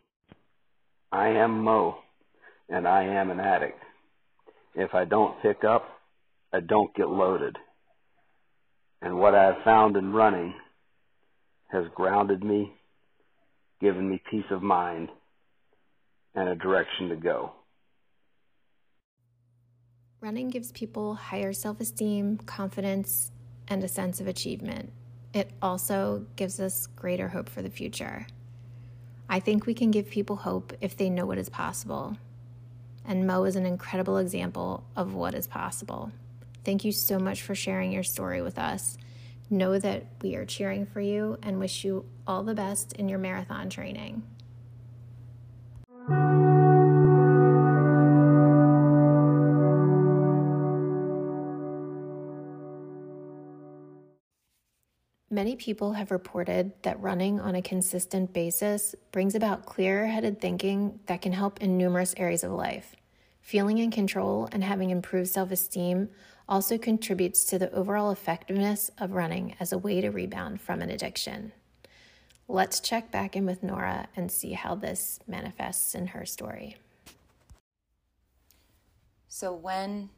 I 1.12 1.30
am 1.30 1.63
Moe, 1.63 1.98
and 2.69 2.88
I 2.88 3.04
am 3.04 3.32
an 3.32 3.39
addict. 3.39 3.82
If 4.76 4.93
I 4.93 5.06
don't 5.06 5.41
pick 5.41 5.63
up, 5.63 5.86
I 6.54 6.60
don't 6.60 6.93
get 6.95 7.10
loaded. 7.10 7.58
And 9.02 9.17
what 9.17 9.34
I 9.34 9.45
have 9.45 9.63
found 9.63 9.98
in 9.98 10.13
running 10.13 10.54
has 11.72 11.86
grounded 11.95 12.43
me, 12.43 12.74
given 13.82 14.10
me 14.10 14.22
peace 14.30 14.45
of 14.52 14.62
mind, 14.62 15.10
and 16.36 16.50
a 16.50 16.56
direction 16.56 17.10
to 17.10 17.15
go. 17.15 17.54
Running 20.22 20.50
gives 20.50 20.72
people 20.74 21.15
higher 21.15 21.54
self 21.54 21.80
esteem, 21.80 22.38
confidence, 22.45 23.32
and 23.67 23.84
a 23.84 23.88
sense 23.88 24.19
of 24.19 24.28
achievement. 24.28 24.91
It 25.34 25.52
also 25.62 26.26
gives 26.36 26.60
us 26.60 26.88
greater 26.88 27.30
hope 27.30 27.50
for 27.50 27.62
the 27.62 27.69
future. 27.69 28.28
I 29.30 29.39
think 29.39 29.65
we 29.65 29.76
can 29.76 29.92
give 29.92 30.10
people 30.10 30.38
hope 30.38 30.74
if 30.82 30.98
they 30.98 31.10
know 31.10 31.28
what 31.28 31.38
is 31.38 31.50
possible. 31.50 32.18
And 33.06 33.28
Moe 33.28 33.44
is 33.44 33.56
an 33.56 33.65
incredible 33.65 34.18
example 34.18 34.84
of 34.96 35.13
what 35.13 35.36
is 35.36 35.46
possible. 35.46 36.12
Thank 36.63 36.84
you 36.84 36.92
so 36.92 37.20
much 37.20 37.44
for 37.44 37.54
sharing 37.54 37.92
your 37.92 38.04
story 38.04 38.42
with 38.42 38.58
us. 38.58 38.98
Know 39.52 39.78
that 39.80 40.06
we 40.22 40.36
are 40.36 40.46
cheering 40.46 40.86
for 40.86 41.00
you 41.00 41.38
and 41.44 41.60
wish 41.60 41.84
you 41.84 42.06
all 42.28 42.44
the 42.44 42.56
best 42.56 42.94
in 42.94 43.08
your 43.08 43.20
marathon 43.20 43.70
training. 43.70 44.24
Many 55.32 55.56
people 55.56 55.94
have 55.94 56.10
reported 56.10 56.72
that 56.82 57.00
running 57.00 57.39
on 57.39 57.54
a 57.54 57.62
consistent 57.62 58.34
basis 58.34 58.96
brings 59.12 59.36
about 59.36 59.68
clear 59.68 60.08
headed 60.08 60.42
thinking 60.42 61.00
that 61.06 61.22
can 61.22 61.34
help 61.34 61.62
in 61.62 61.78
numerous 61.78 62.15
areas 62.18 62.44
of 62.44 62.52
life. 62.52 62.96
Feeling 63.44 63.78
in 63.78 63.92
control 63.92 64.50
and 64.52 64.63
having 64.63 64.89
improved 64.89 65.30
self 65.30 65.52
esteem 65.52 66.10
also 66.48 66.80
contributes 66.80 67.46
to 67.46 67.60
the 67.60 67.72
overall 67.74 68.10
effectiveness 68.10 68.89
of 68.98 69.12
running 69.12 69.56
as 69.60 69.72
a 69.72 69.78
way 69.78 70.02
to 70.02 70.10
rebound 70.10 70.62
from 70.62 70.82
an 70.82 70.89
addiction. 70.89 71.52
Let's 72.48 72.80
check 72.80 73.12
back 73.12 73.36
in 73.36 73.46
with 73.46 73.62
Nora 73.62 74.08
and 74.15 74.32
see 74.32 74.54
how 74.54 74.74
this 74.74 75.20
manifests 75.28 75.94
in 75.94 76.08
her 76.08 76.26
story. 76.26 76.78
So, 79.28 79.54
when 79.54 80.10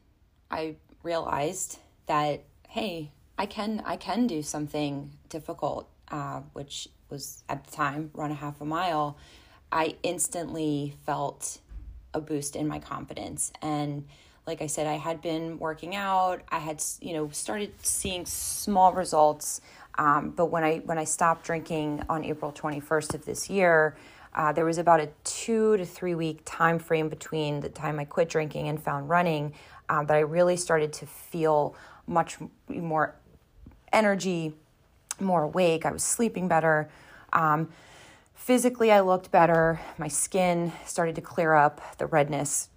I 0.50 0.76
realized 1.02 1.80
that, 2.06 2.44
hey, 2.66 3.12
I 3.42 3.46
can 3.46 3.82
I 3.84 3.96
can 3.96 4.28
do 4.28 4.40
something 4.40 5.10
difficult, 5.28 5.88
uh, 6.12 6.42
which 6.52 6.88
was 7.10 7.42
at 7.48 7.64
the 7.64 7.72
time 7.72 8.10
run 8.14 8.30
a 8.30 8.34
half 8.34 8.60
a 8.60 8.64
mile. 8.64 9.16
I 9.72 9.96
instantly 10.04 10.94
felt 11.04 11.58
a 12.14 12.20
boost 12.20 12.54
in 12.54 12.68
my 12.68 12.78
confidence 12.78 13.52
and 13.60 14.06
like 14.46 14.60
I 14.62 14.68
said, 14.68 14.86
I 14.86 14.98
had 15.08 15.20
been 15.22 15.58
working 15.58 15.94
out. 15.94 16.42
I 16.50 16.58
had, 16.58 16.82
you 17.00 17.14
know, 17.14 17.30
started 17.30 17.72
seeing 17.82 18.26
small 18.26 18.92
results. 18.92 19.60
Um, 19.98 20.30
but 20.30 20.46
when 20.46 20.62
I 20.62 20.78
when 20.88 20.98
I 20.98 21.04
stopped 21.04 21.44
drinking 21.44 22.04
on 22.08 22.24
April 22.24 22.52
21st 22.52 23.14
of 23.14 23.24
this 23.24 23.50
year, 23.50 23.96
Uh, 24.34 24.50
there 24.50 24.64
was 24.64 24.78
about 24.78 25.00
a 25.00 25.08
two 25.24 25.76
to 25.76 25.84
three 25.84 26.14
week 26.14 26.40
time 26.44 26.78
frame 26.78 27.08
between 27.08 27.60
the 27.60 27.68
time 27.68 27.98
I 27.98 28.06
quit 28.06 28.28
drinking 28.30 28.68
and 28.68 28.82
found 28.82 29.08
running 29.08 29.52
um, 29.88 30.06
that 30.06 30.16
I 30.16 30.20
really 30.20 30.56
started 30.56 30.90
to 31.00 31.06
feel 31.06 31.74
much 32.06 32.38
more 32.68 33.14
energy, 33.92 34.54
more 35.20 35.42
awake. 35.44 35.84
I 35.86 35.92
was 35.92 36.02
sleeping 36.02 36.48
better. 36.48 36.88
Um, 37.32 37.68
physically, 38.34 38.90
I 38.90 39.00
looked 39.00 39.30
better. 39.30 39.80
My 39.98 40.08
skin 40.08 40.72
started 40.86 41.14
to 41.16 41.20
clear 41.20 41.54
up, 41.54 41.98
the 41.98 42.06
redness 42.06 42.68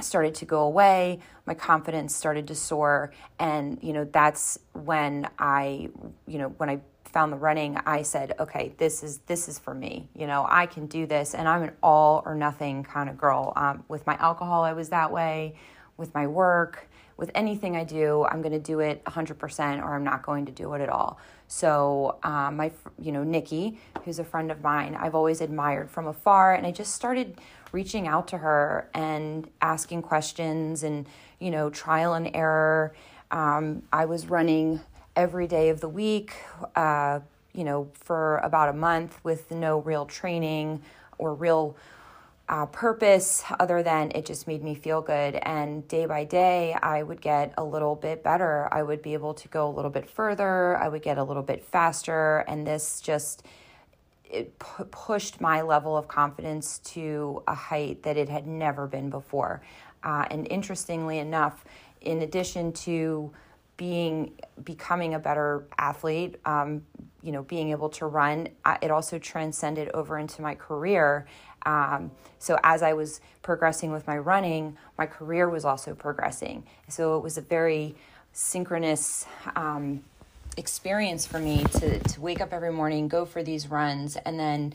started 0.00 0.34
to 0.34 0.44
go 0.46 0.60
away 0.60 1.20
my 1.50 1.54
confidence 1.54 2.14
started 2.14 2.46
to 2.46 2.54
soar 2.54 3.12
and 3.40 3.76
you 3.82 3.92
know 3.92 4.04
that's 4.04 4.56
when 4.72 5.28
i 5.40 5.88
you 6.28 6.38
know 6.38 6.48
when 6.58 6.70
i 6.70 6.80
found 7.06 7.32
the 7.32 7.36
running 7.36 7.76
i 7.86 8.02
said 8.02 8.34
okay 8.38 8.72
this 8.78 9.02
is 9.02 9.18
this 9.26 9.48
is 9.48 9.58
for 9.58 9.74
me 9.74 10.08
you 10.14 10.28
know 10.28 10.46
i 10.48 10.64
can 10.64 10.86
do 10.86 11.06
this 11.06 11.34
and 11.34 11.48
i'm 11.48 11.64
an 11.64 11.72
all 11.82 12.22
or 12.24 12.36
nothing 12.36 12.84
kind 12.84 13.10
of 13.10 13.18
girl 13.18 13.52
um, 13.56 13.82
with 13.88 14.06
my 14.06 14.14
alcohol 14.18 14.62
i 14.62 14.72
was 14.72 14.90
that 14.90 15.10
way 15.10 15.52
with 15.96 16.14
my 16.14 16.24
work 16.24 16.88
with 17.20 17.30
anything 17.34 17.76
i 17.76 17.84
do 17.84 18.24
i'm 18.24 18.42
going 18.42 18.52
to 18.52 18.58
do 18.58 18.80
it 18.80 19.04
100% 19.04 19.82
or 19.82 19.94
i'm 19.94 20.04
not 20.04 20.22
going 20.22 20.46
to 20.46 20.52
do 20.52 20.72
it 20.74 20.80
at 20.80 20.88
all 20.88 21.20
so 21.46 22.18
um, 22.24 22.56
my 22.56 22.72
you 22.98 23.12
know 23.12 23.22
nikki 23.22 23.78
who's 24.04 24.18
a 24.18 24.24
friend 24.24 24.50
of 24.50 24.60
mine 24.62 24.96
i've 24.98 25.14
always 25.14 25.40
admired 25.40 25.88
from 25.88 26.08
afar 26.08 26.54
and 26.54 26.66
i 26.66 26.72
just 26.72 26.94
started 26.94 27.36
reaching 27.72 28.08
out 28.08 28.28
to 28.28 28.38
her 28.38 28.88
and 28.94 29.48
asking 29.60 30.02
questions 30.02 30.82
and, 30.82 31.06
you 31.38 31.50
know, 31.50 31.70
trial 31.70 32.14
and 32.14 32.30
error. 32.34 32.92
Um, 33.30 33.82
I 33.92 34.06
was 34.06 34.26
running 34.26 34.80
every 35.16 35.46
day 35.46 35.68
of 35.68 35.80
the 35.80 35.88
week, 35.88 36.34
uh, 36.74 37.20
you 37.52 37.64
know, 37.64 37.88
for 37.94 38.38
about 38.38 38.68
a 38.68 38.72
month 38.72 39.18
with 39.24 39.50
no 39.50 39.80
real 39.80 40.06
training 40.06 40.82
or 41.18 41.34
real 41.34 41.76
uh, 42.50 42.66
purpose 42.66 43.44
other 43.60 43.80
than 43.80 44.10
it 44.12 44.26
just 44.26 44.48
made 44.48 44.62
me 44.62 44.74
feel 44.74 45.00
good. 45.00 45.36
And 45.36 45.86
day 45.86 46.04
by 46.04 46.24
day, 46.24 46.74
I 46.74 47.04
would 47.04 47.20
get 47.20 47.54
a 47.56 47.62
little 47.62 47.94
bit 47.94 48.24
better. 48.24 48.68
I 48.72 48.82
would 48.82 49.02
be 49.02 49.14
able 49.14 49.34
to 49.34 49.48
go 49.48 49.68
a 49.68 49.70
little 49.70 49.90
bit 49.90 50.10
further. 50.10 50.76
I 50.76 50.88
would 50.88 51.00
get 51.00 51.16
a 51.16 51.22
little 51.22 51.44
bit 51.44 51.64
faster. 51.64 52.44
And 52.48 52.66
this 52.66 53.00
just 53.00 53.46
it 54.24 54.58
pu- 54.58 54.84
pushed 54.86 55.40
my 55.40 55.62
level 55.62 55.96
of 55.96 56.08
confidence 56.08 56.78
to 56.78 57.42
a 57.46 57.54
height 57.54 58.02
that 58.02 58.16
it 58.16 58.28
had 58.28 58.48
never 58.48 58.88
been 58.88 59.10
before. 59.10 59.62
Uh, 60.02 60.24
and 60.30 60.48
interestingly 60.50 61.18
enough, 61.18 61.64
in 62.00 62.22
addition 62.22 62.72
to 62.72 63.32
being 63.76 64.32
becoming 64.62 65.14
a 65.14 65.18
better 65.18 65.66
athlete, 65.78 66.36
um, 66.44 66.82
you 67.22 67.32
know, 67.32 67.42
being 67.44 67.70
able 67.70 67.88
to 67.88 68.06
run, 68.06 68.48
uh, 68.64 68.76
it 68.82 68.90
also 68.90 69.18
transcended 69.18 69.88
over 69.94 70.18
into 70.18 70.42
my 70.42 70.54
career. 70.54 71.26
Um, 71.66 72.10
so 72.38 72.58
as 72.62 72.82
I 72.82 72.92
was 72.94 73.20
progressing 73.42 73.92
with 73.92 74.06
my 74.06 74.18
running, 74.18 74.76
my 74.98 75.06
career 75.06 75.48
was 75.48 75.64
also 75.64 75.94
progressing. 75.94 76.64
So 76.88 77.16
it 77.16 77.22
was 77.22 77.38
a 77.38 77.42
very 77.42 77.94
synchronous. 78.32 79.26
Um, 79.56 80.04
experience 80.56 81.26
for 81.26 81.38
me 81.38 81.64
to 81.64 81.98
to 81.98 82.20
wake 82.20 82.40
up 82.40 82.52
every 82.52 82.72
morning, 82.72 83.08
go 83.08 83.24
for 83.24 83.42
these 83.42 83.68
runs, 83.68 84.16
and 84.16 84.38
then 84.38 84.74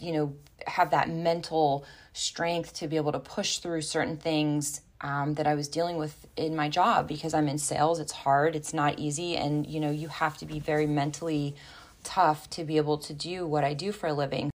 you 0.00 0.12
know 0.12 0.34
have 0.66 0.90
that 0.90 1.10
mental 1.10 1.84
strength 2.12 2.74
to 2.74 2.86
be 2.86 2.96
able 2.96 3.12
to 3.12 3.18
push 3.18 3.58
through 3.58 3.82
certain 3.82 4.16
things 4.16 4.80
um, 5.00 5.34
that 5.34 5.46
I 5.46 5.54
was 5.54 5.68
dealing 5.68 5.96
with 5.96 6.26
in 6.36 6.54
my 6.54 6.68
job 6.68 7.08
because 7.08 7.34
I'm 7.34 7.48
in 7.48 7.58
sales. 7.58 7.98
It's 7.98 8.12
hard, 8.12 8.54
it's 8.54 8.72
not 8.72 8.98
easy, 8.98 9.36
and 9.36 9.66
you 9.66 9.80
know 9.80 9.90
you 9.90 10.08
have 10.08 10.38
to 10.38 10.46
be 10.46 10.60
very 10.60 10.86
mentally 10.86 11.56
tough 12.04 12.48
to 12.50 12.64
be 12.64 12.76
able 12.76 12.98
to 12.98 13.12
do 13.12 13.46
what 13.46 13.64
I 13.64 13.74
do 13.74 13.92
for 13.92 14.08
a 14.08 14.12
living. 14.12 14.51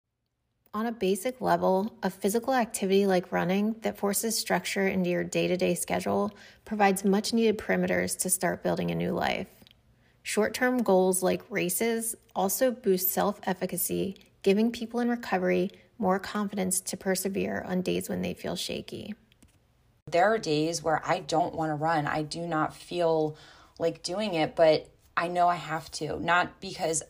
On 0.75 0.87
a 0.87 0.91
basic 0.91 1.39
level, 1.39 1.95
a 2.03 2.09
physical 2.09 2.53
activity 2.53 3.07
like 3.07 3.31
running 3.31 3.77
that 3.83 3.97
forces 3.97 4.37
structure 4.37 4.85
into 4.85 5.09
your 5.09 5.23
day 5.23 5.47
to 5.47 5.55
day 5.55 5.73
schedule 5.73 6.35
provides 6.65 7.05
much 7.05 7.31
needed 7.31 7.57
perimeters 7.57 8.17
to 8.19 8.29
start 8.29 8.61
building 8.61 8.91
a 8.91 8.95
new 8.95 9.13
life. 9.13 9.47
Short 10.21 10.53
term 10.53 10.83
goals 10.83 11.23
like 11.23 11.49
races 11.49 12.13
also 12.35 12.71
boost 12.71 13.07
self 13.07 13.39
efficacy, 13.43 14.17
giving 14.43 14.69
people 14.69 14.99
in 14.99 15.07
recovery 15.07 15.71
more 15.97 16.19
confidence 16.19 16.81
to 16.81 16.97
persevere 16.97 17.63
on 17.65 17.81
days 17.81 18.09
when 18.09 18.21
they 18.21 18.33
feel 18.33 18.57
shaky. 18.57 19.15
There 20.07 20.25
are 20.25 20.37
days 20.37 20.83
where 20.83 21.01
I 21.05 21.19
don't 21.21 21.55
want 21.55 21.69
to 21.69 21.75
run. 21.75 22.05
I 22.05 22.21
do 22.21 22.45
not 22.45 22.75
feel 22.75 23.37
like 23.79 24.03
doing 24.03 24.33
it, 24.33 24.57
but 24.57 24.89
I 25.15 25.29
know 25.29 25.47
I 25.47 25.55
have 25.55 25.89
to. 25.91 26.19
Not 26.19 26.59
because 26.59 27.01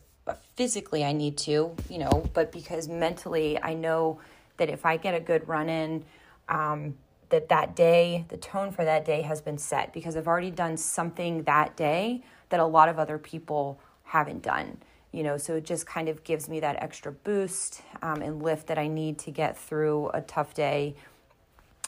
physically 0.56 1.04
I 1.04 1.12
need 1.12 1.36
to, 1.38 1.74
you 1.88 1.98
know, 1.98 2.28
but 2.34 2.52
because 2.52 2.88
mentally 2.88 3.60
I 3.62 3.74
know 3.74 4.20
that 4.56 4.68
if 4.68 4.86
I 4.86 4.96
get 4.96 5.14
a 5.14 5.20
good 5.20 5.46
run 5.48 5.68
in, 5.68 6.04
um, 6.48 6.94
that 7.28 7.48
that 7.48 7.74
day, 7.74 8.24
the 8.28 8.36
tone 8.36 8.70
for 8.70 8.84
that 8.84 9.04
day 9.04 9.22
has 9.22 9.40
been 9.40 9.58
set 9.58 9.92
because 9.92 10.16
I've 10.16 10.28
already 10.28 10.50
done 10.50 10.76
something 10.76 11.42
that 11.42 11.76
day 11.76 12.22
that 12.50 12.60
a 12.60 12.64
lot 12.64 12.88
of 12.88 12.98
other 12.98 13.18
people 13.18 13.80
haven't 14.04 14.42
done. 14.42 14.78
You 15.12 15.22
know, 15.22 15.36
so 15.36 15.56
it 15.56 15.64
just 15.64 15.86
kind 15.86 16.08
of 16.08 16.22
gives 16.24 16.48
me 16.48 16.60
that 16.60 16.76
extra 16.82 17.10
boost 17.10 17.82
um, 18.02 18.22
and 18.22 18.42
lift 18.42 18.66
that 18.68 18.78
I 18.78 18.86
need 18.86 19.18
to 19.20 19.30
get 19.30 19.56
through 19.56 20.10
a 20.10 20.20
tough 20.20 20.54
day 20.54 20.94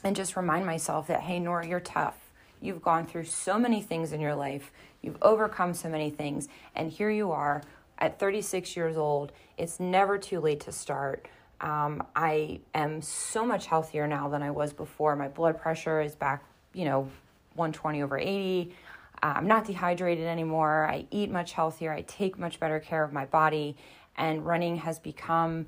and 0.03 0.17
just 0.17 0.37
remind 0.37 0.65
myself 0.65 1.09
that, 1.09 1.21
hey, 1.21 1.39
Nora, 1.39 1.67
you're 1.67 1.81
tough. 1.81 2.17
You've 2.61 2.83
gone 2.83 3.07
through 3.07 3.25
so 3.25 3.59
many 3.59 3.83
things 3.83 4.13
in 4.13 4.21
your 4.21 4.35
life, 4.35 4.73
you've 5.03 5.19
overcome 5.23 5.75
so 5.75 5.89
many 5.89 6.11
things, 6.11 6.49
and 6.75 6.91
here 6.91 7.11
you 7.11 7.31
are 7.31 7.63
at 7.99 8.19
36 8.19 8.77
years 8.77 8.97
old. 8.97 9.33
It's 9.57 9.81
never 9.81 10.19
too 10.19 10.41
late 10.41 10.61
to 10.61 10.73
start. 10.73 11.29
Um, 11.61 12.07
I 12.15 12.61
am 12.75 13.03
so 13.03 13.45
much 13.45 13.67
healthier 13.67 14.07
now 14.07 14.29
than 14.29 14.43
I 14.43 14.51
was 14.51 14.73
before. 14.73 15.17
My 15.17 15.29
blood 15.29 15.61
pressure 15.61 16.01
is 16.01 16.15
back, 16.15 16.45
you 16.73 16.85
know, 16.85 17.09
120 17.55 18.03
over 18.03 18.19
80. 18.19 18.73
Uh, 19.21 19.33
I'm 19.37 19.49
not 19.49 19.67
dehydrated 19.67 20.27
anymore. 20.27 20.87
I 20.89 21.07
eat 21.11 21.31
much 21.31 21.53
healthier. 21.53 21.93
I 21.93 22.03
take 22.03 22.39
much 22.39 22.61
better 22.61 22.79
care 22.79 23.03
of 23.03 23.13
my 23.13 23.27
body. 23.27 23.77
And 24.17 24.47
running 24.47 24.77
has 24.77 25.01
become, 25.01 25.67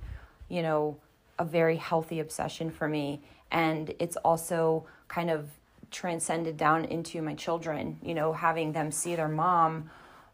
you 0.48 0.62
know, 0.62 0.96
a 1.38 1.44
very 1.44 1.76
healthy 1.76 2.20
obsession 2.20 2.70
for 2.70 2.86
me. 2.86 3.20
And 3.50 3.92
it's 3.98 4.16
also 4.16 4.86
kind 5.08 5.30
of 5.30 5.48
transcended 5.90 6.56
down 6.56 6.84
into 6.84 7.20
my 7.20 7.34
children, 7.34 7.98
you 8.00 8.14
know, 8.14 8.32
having 8.32 8.72
them 8.72 8.92
see 8.92 9.16
their 9.16 9.28
mom 9.28 9.90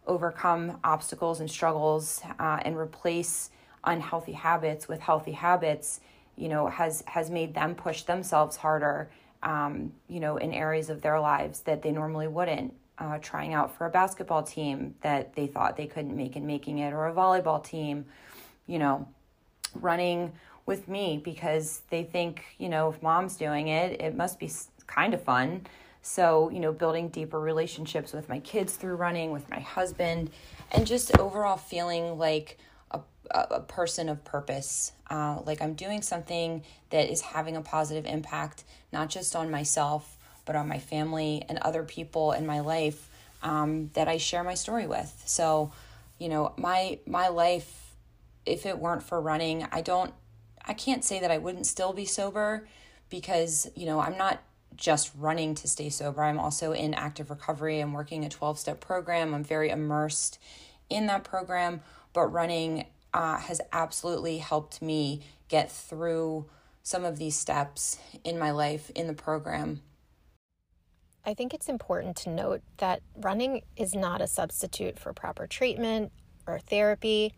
overcome 0.06 0.78
obstacles 0.84 1.40
and 1.40 1.50
struggles 1.50 2.20
uh, 2.38 2.60
and 2.62 2.76
replace 2.76 3.50
unhealthy 3.84 4.32
habits 4.32 4.88
with 4.88 5.00
healthy 5.00 5.32
habits, 5.32 6.00
you 6.36 6.48
know, 6.48 6.68
has, 6.68 7.02
has 7.06 7.30
made 7.30 7.54
them 7.54 7.74
push 7.74 8.02
themselves 8.02 8.56
harder, 8.56 9.10
um, 9.42 9.92
you 10.08 10.20
know, 10.20 10.36
in 10.36 10.52
areas 10.52 10.90
of 10.90 11.02
their 11.02 11.20
lives 11.20 11.60
that 11.60 11.82
they 11.82 11.92
normally 11.92 12.28
wouldn't 12.28 12.74
uh, 12.98 13.18
trying 13.18 13.54
out 13.54 13.76
for 13.76 13.86
a 13.86 13.90
basketball 13.90 14.42
team 14.42 14.94
that 15.02 15.34
they 15.34 15.46
thought 15.46 15.76
they 15.76 15.86
couldn't 15.86 16.16
make 16.16 16.36
and 16.36 16.46
making 16.46 16.78
it, 16.78 16.92
or 16.92 17.06
a 17.06 17.12
volleyball 17.12 17.62
team, 17.62 18.06
you 18.66 18.78
know, 18.78 19.06
running 19.74 20.32
with 20.64 20.88
me 20.88 21.20
because 21.22 21.82
they 21.90 22.02
think, 22.02 22.44
you 22.58 22.68
know, 22.68 22.88
if 22.88 23.02
mom's 23.02 23.36
doing 23.36 23.68
it, 23.68 24.00
it 24.00 24.16
must 24.16 24.38
be 24.38 24.50
kind 24.86 25.14
of 25.14 25.22
fun. 25.22 25.66
So, 26.06 26.50
you 26.50 26.60
know, 26.60 26.72
building 26.72 27.08
deeper 27.08 27.38
relationships 27.38 28.12
with 28.12 28.28
my 28.28 28.38
kids 28.38 28.76
through 28.76 28.94
running, 28.94 29.32
with 29.32 29.50
my 29.50 29.58
husband, 29.58 30.30
and 30.70 30.86
just 30.86 31.18
overall 31.18 31.56
feeling 31.56 32.16
like 32.16 32.58
a, 32.92 33.00
a 33.32 33.60
person 33.60 34.08
of 34.08 34.24
purpose. 34.24 34.92
Uh, 35.10 35.40
like 35.44 35.60
I'm 35.60 35.74
doing 35.74 36.02
something 36.02 36.62
that 36.90 37.10
is 37.10 37.20
having 37.20 37.56
a 37.56 37.60
positive 37.60 38.06
impact, 38.06 38.62
not 38.92 39.08
just 39.08 39.34
on 39.34 39.50
myself, 39.50 40.16
but 40.44 40.54
on 40.54 40.68
my 40.68 40.78
family 40.78 41.44
and 41.48 41.58
other 41.58 41.82
people 41.82 42.30
in 42.30 42.46
my 42.46 42.60
life 42.60 43.10
um, 43.42 43.90
that 43.94 44.06
I 44.06 44.18
share 44.18 44.44
my 44.44 44.54
story 44.54 44.86
with. 44.86 45.24
So, 45.26 45.72
you 46.20 46.28
know, 46.28 46.54
my 46.56 47.00
my 47.04 47.26
life, 47.28 47.96
if 48.46 48.64
it 48.64 48.78
weren't 48.78 49.02
for 49.02 49.20
running, 49.20 49.66
I 49.72 49.80
don't, 49.80 50.14
I 50.64 50.72
can't 50.72 51.04
say 51.04 51.18
that 51.18 51.32
I 51.32 51.38
wouldn't 51.38 51.66
still 51.66 51.92
be 51.92 52.04
sober, 52.04 52.68
because 53.10 53.68
you 53.74 53.86
know 53.86 53.98
I'm 54.00 54.16
not 54.16 54.40
just 54.76 55.12
running 55.16 55.54
to 55.56 55.68
stay 55.68 55.88
sober. 55.88 56.22
I'm 56.22 56.38
also 56.38 56.72
in 56.72 56.94
active 56.94 57.30
recovery. 57.30 57.80
I'm 57.80 57.92
working 57.92 58.24
a 58.24 58.28
12 58.28 58.58
step 58.58 58.80
program. 58.80 59.34
I'm 59.34 59.44
very 59.44 59.70
immersed 59.70 60.38
in 60.88 61.06
that 61.06 61.24
program, 61.24 61.80
but 62.12 62.26
running 62.26 62.86
uh, 63.12 63.38
has 63.38 63.60
absolutely 63.72 64.38
helped 64.38 64.82
me 64.82 65.22
get 65.48 65.70
through 65.70 66.46
some 66.82 67.04
of 67.04 67.18
these 67.18 67.36
steps 67.36 67.98
in 68.24 68.38
my 68.38 68.50
life 68.50 68.90
in 68.94 69.06
the 69.06 69.14
program. 69.14 69.80
I 71.24 71.34
think 71.34 71.52
it's 71.52 71.68
important 71.68 72.16
to 72.18 72.30
note 72.30 72.62
that 72.76 73.02
running 73.16 73.62
is 73.76 73.94
not 73.94 74.20
a 74.20 74.28
substitute 74.28 74.96
for 74.96 75.12
proper 75.12 75.48
treatment 75.48 76.12
or 76.46 76.60
therapy. 76.60 77.34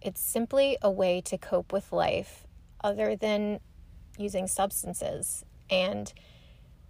It's 0.00 0.22
simply 0.22 0.78
a 0.80 0.90
way 0.90 1.20
to 1.26 1.36
cope 1.36 1.70
with 1.72 1.92
life 1.92 2.46
other 2.82 3.16
than 3.16 3.60
using 4.16 4.46
substances. 4.46 5.44
And 5.68 6.10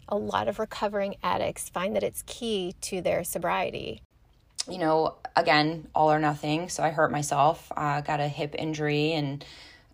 a 0.08 0.16
lot 0.16 0.48
of 0.48 0.58
recovering 0.58 1.16
addicts 1.22 1.68
find 1.68 1.94
that 1.96 2.02
it's 2.02 2.22
key 2.26 2.74
to 2.82 3.00
their 3.00 3.24
sobriety. 3.24 4.02
You 4.68 4.78
know, 4.78 5.16
again, 5.36 5.88
all 5.94 6.10
or 6.10 6.18
nothing. 6.18 6.68
So 6.68 6.82
I 6.82 6.90
hurt 6.90 7.10
myself, 7.10 7.70
uh, 7.76 8.00
got 8.00 8.20
a 8.20 8.28
hip 8.28 8.54
injury, 8.58 9.12
and 9.12 9.44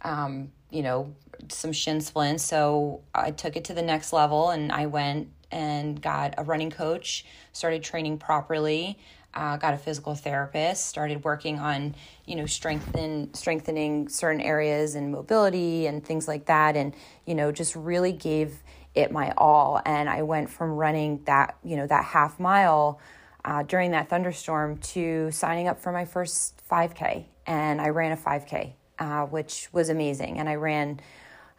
um, 0.03 0.51
you 0.71 0.83
know, 0.83 1.15
some 1.49 1.73
shin 1.73 2.01
splints. 2.01 2.45
So 2.45 3.01
I 3.15 3.31
took 3.31 3.57
it 3.57 3.65
to 3.65 3.75
the 3.75 3.83
next 3.83 4.13
level 4.13 4.51
and 4.51 4.71
I 4.71 4.87
went 4.87 5.29
and 5.51 6.01
got 6.01 6.35
a 6.37 6.45
running 6.45 6.71
coach, 6.71 7.25
started 7.53 7.83
training 7.83 8.19
properly. 8.19 8.99
Uh, 9.37 9.57
got 9.57 9.75
a 9.75 9.77
physical 9.77 10.15
therapist, 10.15 10.87
started 10.87 11.25
working 11.25 11.59
on, 11.59 11.93
you 12.25 12.37
know, 12.37 12.47
strengthen 12.47 13.35
strengthening 13.35 14.09
certain 14.09 14.41
areas 14.41 14.95
and 14.95 15.11
mobility 15.11 15.89
and 15.89 16.05
things 16.05 16.29
like 16.29 16.47
that, 16.47 16.77
and 16.77 16.95
you 17.27 17.35
know, 17.35 17.51
just 17.51 17.75
really 17.75 18.13
gave 18.13 18.63
it 18.95 19.11
my 19.11 19.33
all. 19.37 19.81
And 19.85 20.09
I 20.09 20.23
went 20.23 20.51
from 20.51 20.73
running 20.73 21.23
that, 21.25 21.57
you 21.65 21.77
know, 21.77 21.87
that 21.87 22.05
half 22.05 22.39
mile 22.39 23.01
uh, 23.45 23.63
during 23.63 23.91
that 23.91 24.09
thunderstorm 24.09 24.79
to 24.79 25.31
signing 25.31 25.69
up 25.69 25.81
for 25.81 25.93
my 25.93 26.05
first 26.05 26.63
5K, 26.71 27.25
and 27.47 27.81
I 27.81 27.89
ran 27.89 28.13
a 28.13 28.17
5K, 28.17 28.73
uh, 28.99 29.27
which 29.27 29.69
was 29.73 29.91
amazing. 29.91 30.39
And 30.39 30.49
I 30.49 30.55
ran 30.55 31.01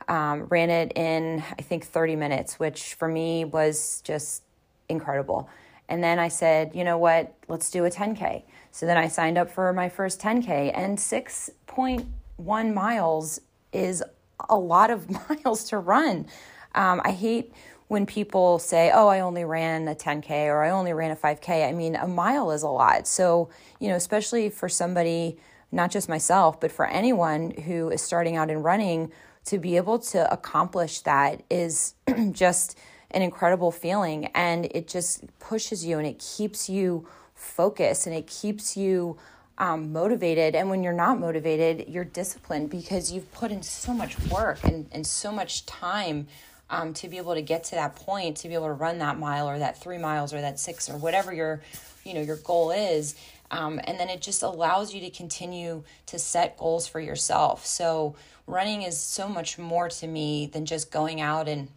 um, 0.07 0.45
ran 0.45 0.69
it 0.69 0.91
in 0.95 1.43
I 1.57 1.61
think 1.61 1.85
30 1.85 2.15
minutes, 2.15 2.59
which 2.59 2.93
for 2.95 3.07
me 3.07 3.45
was 3.45 4.01
just 4.03 4.43
incredible. 4.87 5.49
And 5.87 6.03
then 6.03 6.19
I 6.19 6.27
said, 6.27 6.71
you 6.73 6.83
know 6.83 6.97
what, 6.97 7.35
let's 7.47 7.69
do 7.69 7.85
a 7.85 7.89
10K. 7.89 8.43
So 8.71 8.85
then 8.85 8.97
I 8.97 9.07
signed 9.07 9.37
up 9.37 9.49
for 9.49 9.71
my 9.73 9.89
first 9.89 10.19
10K, 10.19 10.71
and 10.75 10.97
6.1 10.97 12.73
miles 12.73 13.39
is 13.71 14.03
a 14.49 14.57
lot 14.57 14.89
of 14.89 15.09
miles 15.45 15.63
to 15.65 15.77
run. 15.77 16.27
Um, 16.75 17.01
I 17.03 17.11
hate 17.11 17.53
when 17.87 18.05
people 18.05 18.59
say, 18.59 18.91
oh, 18.93 19.07
I 19.07 19.19
only 19.19 19.45
ran 19.45 19.87
a 19.87 19.95
10K 19.95 20.47
or 20.47 20.63
I 20.63 20.71
only 20.71 20.93
ran 20.93 21.11
a 21.11 21.15
5K. 21.15 21.67
I 21.67 21.71
mean, 21.71 21.95
a 21.95 22.07
mile 22.07 22.51
is 22.51 22.63
a 22.63 22.69
lot. 22.69 23.07
So, 23.07 23.49
you 23.79 23.89
know, 23.89 23.95
especially 23.95 24.49
for 24.49 24.67
somebody, 24.67 25.37
not 25.71 25.91
just 25.91 26.09
myself, 26.09 26.59
but 26.59 26.71
for 26.71 26.85
anyone 26.87 27.51
who 27.51 27.89
is 27.89 28.01
starting 28.01 28.35
out 28.35 28.49
in 28.49 28.63
running, 28.63 29.11
to 29.45 29.59
be 29.59 29.77
able 29.77 29.99
to 29.99 30.31
accomplish 30.33 31.01
that 31.01 31.43
is 31.49 31.93
just 32.31 32.77
an 33.11 33.21
incredible 33.21 33.71
feeling 33.71 34.25
and 34.33 34.65
it 34.71 34.87
just 34.87 35.23
pushes 35.39 35.85
you 35.85 35.97
and 35.97 36.07
it 36.07 36.19
keeps 36.19 36.67
you 36.69 37.07
focused 37.33 38.07
and 38.07 38.15
it 38.15 38.27
keeps 38.27 38.75
you 38.75 39.17
um, 39.57 39.93
motivated 39.93 40.55
and 40.55 40.69
when 40.69 40.83
you're 40.83 40.91
not 40.91 41.19
motivated 41.19 41.87
you're 41.87 42.03
disciplined 42.03 42.69
because 42.69 43.11
you've 43.11 43.31
put 43.31 43.51
in 43.51 43.61
so 43.61 43.93
much 43.93 44.19
work 44.29 44.61
and, 44.63 44.87
and 44.91 45.05
so 45.05 45.31
much 45.31 45.65
time 45.65 46.27
um, 46.69 46.93
to 46.93 47.07
be 47.07 47.17
able 47.17 47.35
to 47.35 47.41
get 47.41 47.63
to 47.65 47.75
that 47.75 47.95
point 47.95 48.37
to 48.37 48.47
be 48.47 48.53
able 48.53 48.67
to 48.67 48.73
run 48.73 48.99
that 48.99 49.19
mile 49.19 49.49
or 49.49 49.59
that 49.59 49.81
three 49.81 49.97
miles 49.97 50.33
or 50.33 50.41
that 50.41 50.59
six 50.59 50.89
or 50.89 50.97
whatever 50.97 51.33
your 51.33 51.61
you 52.03 52.13
know 52.13 52.21
your 52.21 52.37
goal 52.37 52.71
is 52.71 53.15
um, 53.51 53.79
and 53.83 53.99
then 53.99 54.09
it 54.09 54.21
just 54.21 54.41
allows 54.43 54.93
you 54.93 55.01
to 55.01 55.09
continue 55.09 55.83
to 56.07 56.17
set 56.17 56.57
goals 56.57 56.87
for 56.87 56.99
yourself 56.99 57.65
so 57.65 58.15
running 58.47 58.81
is 58.81 58.99
so 58.99 59.27
much 59.27 59.57
more 59.57 59.89
to 59.89 60.07
me 60.07 60.47
than 60.47 60.65
just 60.65 60.91
going 60.91 61.21
out 61.21 61.47
and 61.47 61.67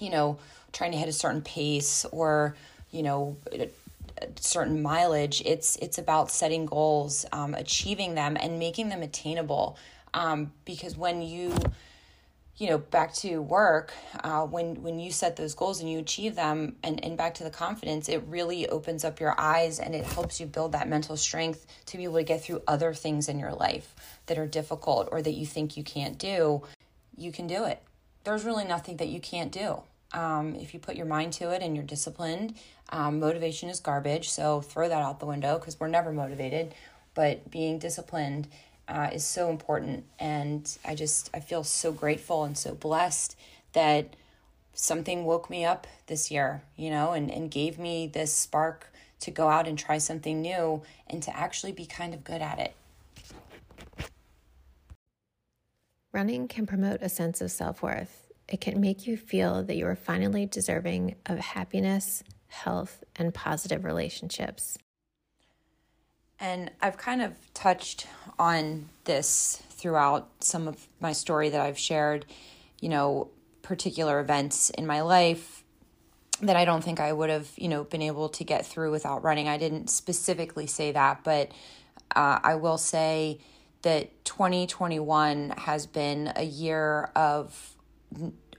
you 0.00 0.10
know, 0.10 0.38
trying 0.72 0.92
to 0.92 0.98
hit 0.98 1.08
a 1.08 1.12
certain 1.12 1.42
pace 1.42 2.04
or, 2.06 2.56
you 2.90 3.02
know, 3.02 3.36
a 3.52 3.68
certain 4.36 4.82
mileage. 4.82 5.42
It's 5.44 5.76
it's 5.76 5.98
about 5.98 6.30
setting 6.30 6.66
goals, 6.66 7.26
um, 7.32 7.54
achieving 7.54 8.14
them, 8.14 8.36
and 8.40 8.58
making 8.58 8.88
them 8.88 9.02
attainable. 9.02 9.76
Um, 10.12 10.52
because 10.64 10.96
when 10.96 11.22
you 11.22 11.54
you 12.56 12.68
know 12.68 12.78
back 12.78 13.12
to 13.12 13.42
work 13.42 13.92
uh, 14.22 14.44
when 14.46 14.82
when 14.82 14.98
you 14.98 15.10
set 15.10 15.36
those 15.36 15.54
goals 15.54 15.80
and 15.80 15.90
you 15.90 15.98
achieve 15.98 16.34
them 16.34 16.76
and, 16.82 17.04
and 17.04 17.16
back 17.16 17.34
to 17.34 17.44
the 17.44 17.50
confidence 17.50 18.08
it 18.08 18.22
really 18.28 18.68
opens 18.68 19.04
up 19.04 19.20
your 19.20 19.34
eyes 19.38 19.78
and 19.78 19.94
it 19.94 20.04
helps 20.04 20.40
you 20.40 20.46
build 20.46 20.72
that 20.72 20.88
mental 20.88 21.16
strength 21.16 21.66
to 21.86 21.96
be 21.96 22.04
able 22.04 22.16
to 22.16 22.22
get 22.22 22.42
through 22.42 22.62
other 22.68 22.94
things 22.94 23.28
in 23.28 23.38
your 23.38 23.52
life 23.52 23.94
that 24.26 24.38
are 24.38 24.46
difficult 24.46 25.08
or 25.10 25.20
that 25.20 25.32
you 25.32 25.44
think 25.44 25.76
you 25.76 25.82
can't 25.82 26.18
do 26.18 26.62
you 27.16 27.32
can 27.32 27.46
do 27.46 27.64
it 27.64 27.82
there's 28.24 28.44
really 28.44 28.64
nothing 28.64 28.96
that 28.96 29.08
you 29.08 29.20
can't 29.20 29.52
do. 29.52 29.82
Um, 30.12 30.54
if 30.56 30.74
you 30.74 30.80
put 30.80 30.96
your 30.96 31.06
mind 31.06 31.34
to 31.34 31.50
it 31.50 31.62
and 31.62 31.76
you're 31.76 31.84
disciplined, 31.84 32.54
um, 32.90 33.20
motivation 33.20 33.68
is 33.68 33.80
garbage. 33.80 34.30
So 34.30 34.60
throw 34.60 34.88
that 34.88 35.02
out 35.02 35.20
the 35.20 35.26
window 35.26 35.58
because 35.58 35.78
we're 35.78 35.88
never 35.88 36.12
motivated. 36.12 36.74
But 37.14 37.50
being 37.50 37.78
disciplined 37.78 38.48
uh, 38.88 39.10
is 39.12 39.24
so 39.24 39.50
important. 39.50 40.04
And 40.18 40.76
I 40.84 40.94
just, 40.94 41.30
I 41.34 41.40
feel 41.40 41.64
so 41.64 41.92
grateful 41.92 42.44
and 42.44 42.56
so 42.56 42.74
blessed 42.74 43.36
that 43.72 44.16
something 44.72 45.24
woke 45.24 45.48
me 45.48 45.64
up 45.64 45.86
this 46.06 46.30
year, 46.30 46.62
you 46.76 46.90
know, 46.90 47.12
and, 47.12 47.30
and 47.30 47.50
gave 47.50 47.78
me 47.78 48.06
this 48.06 48.34
spark 48.34 48.92
to 49.20 49.30
go 49.30 49.48
out 49.48 49.66
and 49.66 49.78
try 49.78 49.98
something 49.98 50.42
new 50.42 50.82
and 51.06 51.22
to 51.22 51.36
actually 51.36 51.72
be 51.72 51.86
kind 51.86 52.12
of 52.12 52.24
good 52.24 52.42
at 52.42 52.58
it. 52.58 52.74
Running 56.12 56.46
can 56.46 56.66
promote 56.66 57.02
a 57.02 57.08
sense 57.08 57.40
of 57.40 57.50
self 57.50 57.82
worth. 57.82 58.32
It 58.48 58.60
can 58.60 58.80
make 58.80 59.06
you 59.06 59.16
feel 59.16 59.64
that 59.64 59.76
you 59.76 59.86
are 59.86 59.96
finally 59.96 60.46
deserving 60.46 61.16
of 61.26 61.38
happiness, 61.38 62.22
health, 62.48 63.02
and 63.16 63.34
positive 63.34 63.84
relationships. 63.84 64.78
And 66.40 66.70
I've 66.80 66.96
kind 66.96 67.22
of 67.22 67.32
touched 67.54 68.06
on 68.38 68.88
this 69.04 69.62
throughout 69.70 70.28
some 70.40 70.68
of 70.68 70.88
my 71.00 71.12
story 71.12 71.50
that 71.50 71.60
I've 71.60 71.78
shared, 71.78 72.26
you 72.80 72.88
know, 72.88 73.28
particular 73.62 74.20
events 74.20 74.70
in 74.70 74.86
my 74.86 75.00
life 75.02 75.62
that 76.42 76.56
I 76.56 76.64
don't 76.64 76.82
think 76.82 77.00
I 77.00 77.12
would 77.12 77.30
have, 77.30 77.50
you 77.56 77.68
know, 77.68 77.84
been 77.84 78.02
able 78.02 78.28
to 78.30 78.44
get 78.44 78.66
through 78.66 78.90
without 78.90 79.22
running. 79.22 79.48
I 79.48 79.56
didn't 79.56 79.88
specifically 79.88 80.66
say 80.66 80.92
that, 80.92 81.22
but 81.22 81.50
uh, 82.14 82.40
I 82.42 82.56
will 82.56 82.78
say 82.78 83.40
that 83.82 84.24
2021 84.24 85.50
has 85.50 85.86
been 85.86 86.32
a 86.36 86.42
year 86.42 87.10
of 87.14 87.76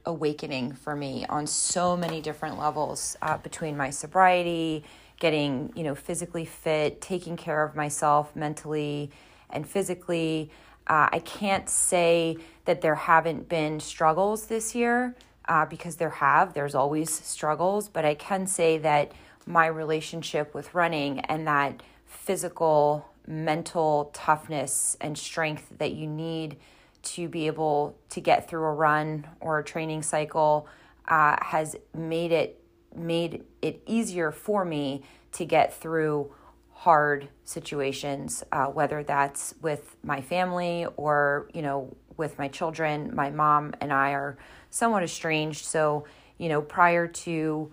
awakening 0.05 0.73
for 0.73 0.95
me 0.95 1.25
on 1.27 1.47
so 1.47 1.97
many 1.97 2.21
different 2.21 2.59
levels 2.59 3.17
uh, 3.21 3.38
between 3.38 3.75
my 3.75 3.89
sobriety 3.89 4.83
getting 5.19 5.71
you 5.75 5.84
know 5.84 5.95
physically 5.95 6.45
fit 6.45 7.01
taking 7.01 7.38
care 7.38 7.63
of 7.63 7.75
myself 7.75 8.36
mentally 8.36 9.12
and 9.49 9.67
physically. 9.67 10.51
Uh, 10.88 11.10
i 11.12 11.17
can't 11.17 11.67
say 11.67 12.38
that 12.65 12.82
there 12.82 12.93
haven't 12.93 13.49
been 13.49 13.80
struggles 13.80 14.45
this 14.45 14.75
year 14.75 15.15
uh, 15.47 15.65
because 15.65 15.95
there 15.95 16.12
have 16.12 16.54
there's 16.54 16.75
always 16.75 17.12
struggles 17.12 17.89
but 17.89 18.06
i 18.06 18.13
can 18.13 18.45
say 18.45 18.78
that 18.78 19.12
my 19.47 19.65
relationship 19.65 20.54
with 20.54 20.75
running 20.75 21.21
and 21.21 21.47
that 21.47 21.82
physical 22.06 23.04
mental 23.28 24.12
toughness 24.13 24.95
and 25.01 25.17
strength 25.17 25.67
that 25.78 25.93
you 25.93 26.08
need 26.08 26.58
to 27.01 27.28
be 27.28 27.47
able 27.47 27.95
to 28.10 28.19
get 28.19 28.49
through 28.49 28.63
a 28.63 28.73
run 28.73 29.28
or 29.39 29.60
a 29.60 29.63
training 29.63 30.01
cycle 30.01 30.67
uh, 31.08 31.36
has 31.41 31.75
made 31.93 32.32
it 32.32 32.60
made 32.97 33.43
it 33.62 33.81
easier 33.86 34.31
for 34.31 34.65
me 34.65 35.03
to 35.34 35.45
get 35.45 35.73
through 35.73 36.34
hard 36.71 37.27
situations 37.43 38.43
uh, 38.51 38.65
whether 38.65 39.03
that's 39.03 39.53
with 39.62 39.95
my 40.03 40.21
family 40.21 40.86
or 40.97 41.49
you 41.53 41.62
know 41.62 41.95
with 42.17 42.38
my 42.38 42.47
children 42.47 43.13
my 43.15 43.29
mom 43.29 43.73
and 43.81 43.91
i 43.93 44.12
are 44.12 44.38
somewhat 44.69 45.01
estranged 45.01 45.65
so 45.65 46.05
you 46.38 46.49
know 46.49 46.62
prior 46.62 47.08
to 47.08 47.71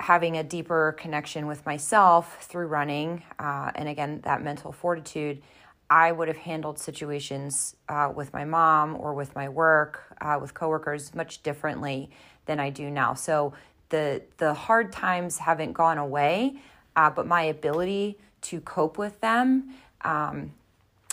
having 0.00 0.36
a 0.36 0.42
deeper 0.42 0.94
connection 0.98 1.46
with 1.46 1.64
myself 1.64 2.44
through 2.44 2.66
running, 2.66 3.22
uh, 3.38 3.70
and 3.74 3.88
again, 3.88 4.20
that 4.24 4.42
mental 4.42 4.72
fortitude, 4.72 5.42
I 5.88 6.12
would 6.12 6.28
have 6.28 6.36
handled 6.36 6.78
situations 6.78 7.76
uh, 7.88 8.12
with 8.14 8.32
my 8.32 8.44
mom 8.44 8.96
or 8.96 9.14
with 9.14 9.34
my 9.34 9.48
work, 9.48 10.02
uh, 10.20 10.38
with 10.40 10.54
coworkers, 10.54 11.14
much 11.14 11.42
differently 11.42 12.10
than 12.46 12.58
I 12.58 12.70
do 12.70 12.90
now. 12.90 13.14
So 13.14 13.52
the 13.94 14.22
the 14.38 14.52
hard 14.52 14.90
times 14.90 15.38
haven't 15.38 15.72
gone 15.72 15.98
away, 15.98 16.56
uh, 16.96 17.10
but 17.10 17.28
my 17.28 17.42
ability 17.42 18.18
to 18.42 18.60
cope 18.60 18.98
with 18.98 19.20
them 19.20 19.72
um, 20.02 20.52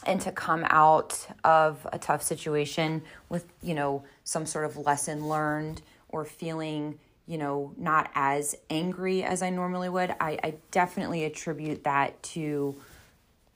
and 0.07 0.19
to 0.21 0.31
come 0.31 0.65
out 0.71 1.27
of 1.43 1.85
a 1.93 1.99
tough 1.99 2.23
situation 2.23 3.03
with 3.29 3.45
you 3.61 3.75
know 3.75 4.03
some 4.23 4.47
sort 4.47 4.65
of 4.65 4.77
lesson 4.77 5.29
learned 5.29 5.83
or 6.09 6.25
feeling 6.25 6.97
you 7.27 7.37
know, 7.37 7.71
not 7.77 8.09
as 8.13 8.57
angry 8.69 9.23
as 9.23 9.41
I 9.41 9.51
normally 9.51 9.87
would, 9.87 10.13
I, 10.19 10.37
I 10.43 10.55
definitely 10.71 11.23
attribute 11.23 11.85
that 11.85 12.21
to 12.23 12.75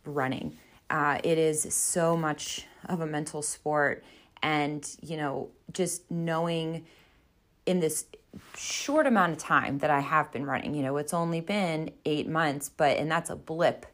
running. 0.06 0.56
Uh, 0.90 1.20
it 1.26 1.38
is 1.38 1.74
so 1.74 2.16
much 2.16 2.68
of 2.86 3.02
a 3.02 3.06
mental 3.06 3.42
sport. 3.42 4.06
And, 4.42 4.88
you 5.02 5.18
know, 5.18 5.50
just 5.74 6.10
knowing 6.10 6.86
in 7.66 7.80
this 7.80 8.06
short 8.58 9.08
amount 9.08 9.34
of 9.34 9.38
time 9.38 9.80
that 9.80 9.90
I 9.90 10.00
have 10.00 10.32
been 10.32 10.46
running, 10.46 10.74
you 10.74 10.84
know, 10.84 10.98
it's 10.98 11.14
only 11.14 11.42
been 11.42 11.92
eight 12.06 12.28
months, 12.28 12.70
but, 12.70 12.98
and 12.98 13.10
that's 13.10 13.30
a 13.30 13.36
blip 13.36 13.86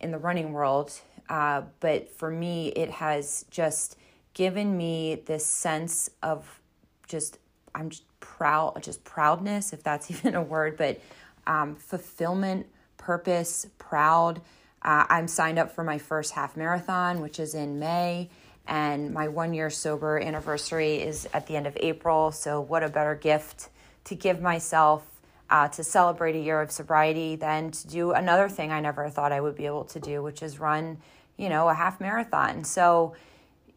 in 0.00 0.10
the 0.10 0.18
running 0.18 0.52
world. 0.52 0.92
Uh, 1.28 1.62
but 1.80 2.10
for 2.10 2.30
me, 2.30 2.68
it 2.68 2.90
has 2.90 3.44
just 3.50 3.96
given 4.34 4.76
me 4.76 5.22
this 5.26 5.44
sense 5.44 6.10
of 6.22 6.60
just, 7.06 7.38
I'm 7.74 7.90
just 7.90 8.04
proud, 8.20 8.82
just 8.82 9.04
proudness, 9.04 9.72
if 9.72 9.82
that's 9.82 10.10
even 10.12 10.34
a 10.34 10.42
word, 10.42 10.76
but 10.76 11.00
um, 11.46 11.74
fulfillment, 11.76 12.66
purpose, 12.96 13.66
proud. 13.78 14.40
Uh, 14.82 15.06
I'm 15.08 15.26
signed 15.26 15.58
up 15.58 15.74
for 15.74 15.82
my 15.82 15.98
first 15.98 16.32
half 16.32 16.56
marathon, 16.56 17.20
which 17.20 17.40
is 17.40 17.54
in 17.54 17.78
May, 17.78 18.30
and 18.66 19.12
my 19.12 19.28
one 19.28 19.54
year 19.54 19.70
sober 19.70 20.20
anniversary 20.20 20.96
is 20.96 21.26
at 21.32 21.46
the 21.46 21.56
end 21.56 21.66
of 21.66 21.76
April. 21.80 22.30
So, 22.30 22.60
what 22.60 22.82
a 22.82 22.88
better 22.88 23.14
gift 23.14 23.70
to 24.08 24.14
give 24.14 24.40
myself 24.40 25.04
uh, 25.50 25.68
to 25.68 25.84
celebrate 25.84 26.34
a 26.34 26.38
year 26.38 26.60
of 26.60 26.70
sobriety 26.70 27.36
than 27.36 27.70
to 27.70 27.88
do 27.88 28.12
another 28.12 28.48
thing 28.48 28.70
I 28.70 28.80
never 28.80 29.08
thought 29.08 29.32
I 29.32 29.40
would 29.40 29.54
be 29.54 29.66
able 29.66 29.84
to 29.84 30.00
do, 30.00 30.22
which 30.22 30.42
is 30.42 30.58
run, 30.58 30.98
you 31.36 31.48
know, 31.48 31.68
a 31.68 31.74
half 31.74 32.00
marathon. 32.00 32.64
So, 32.64 33.14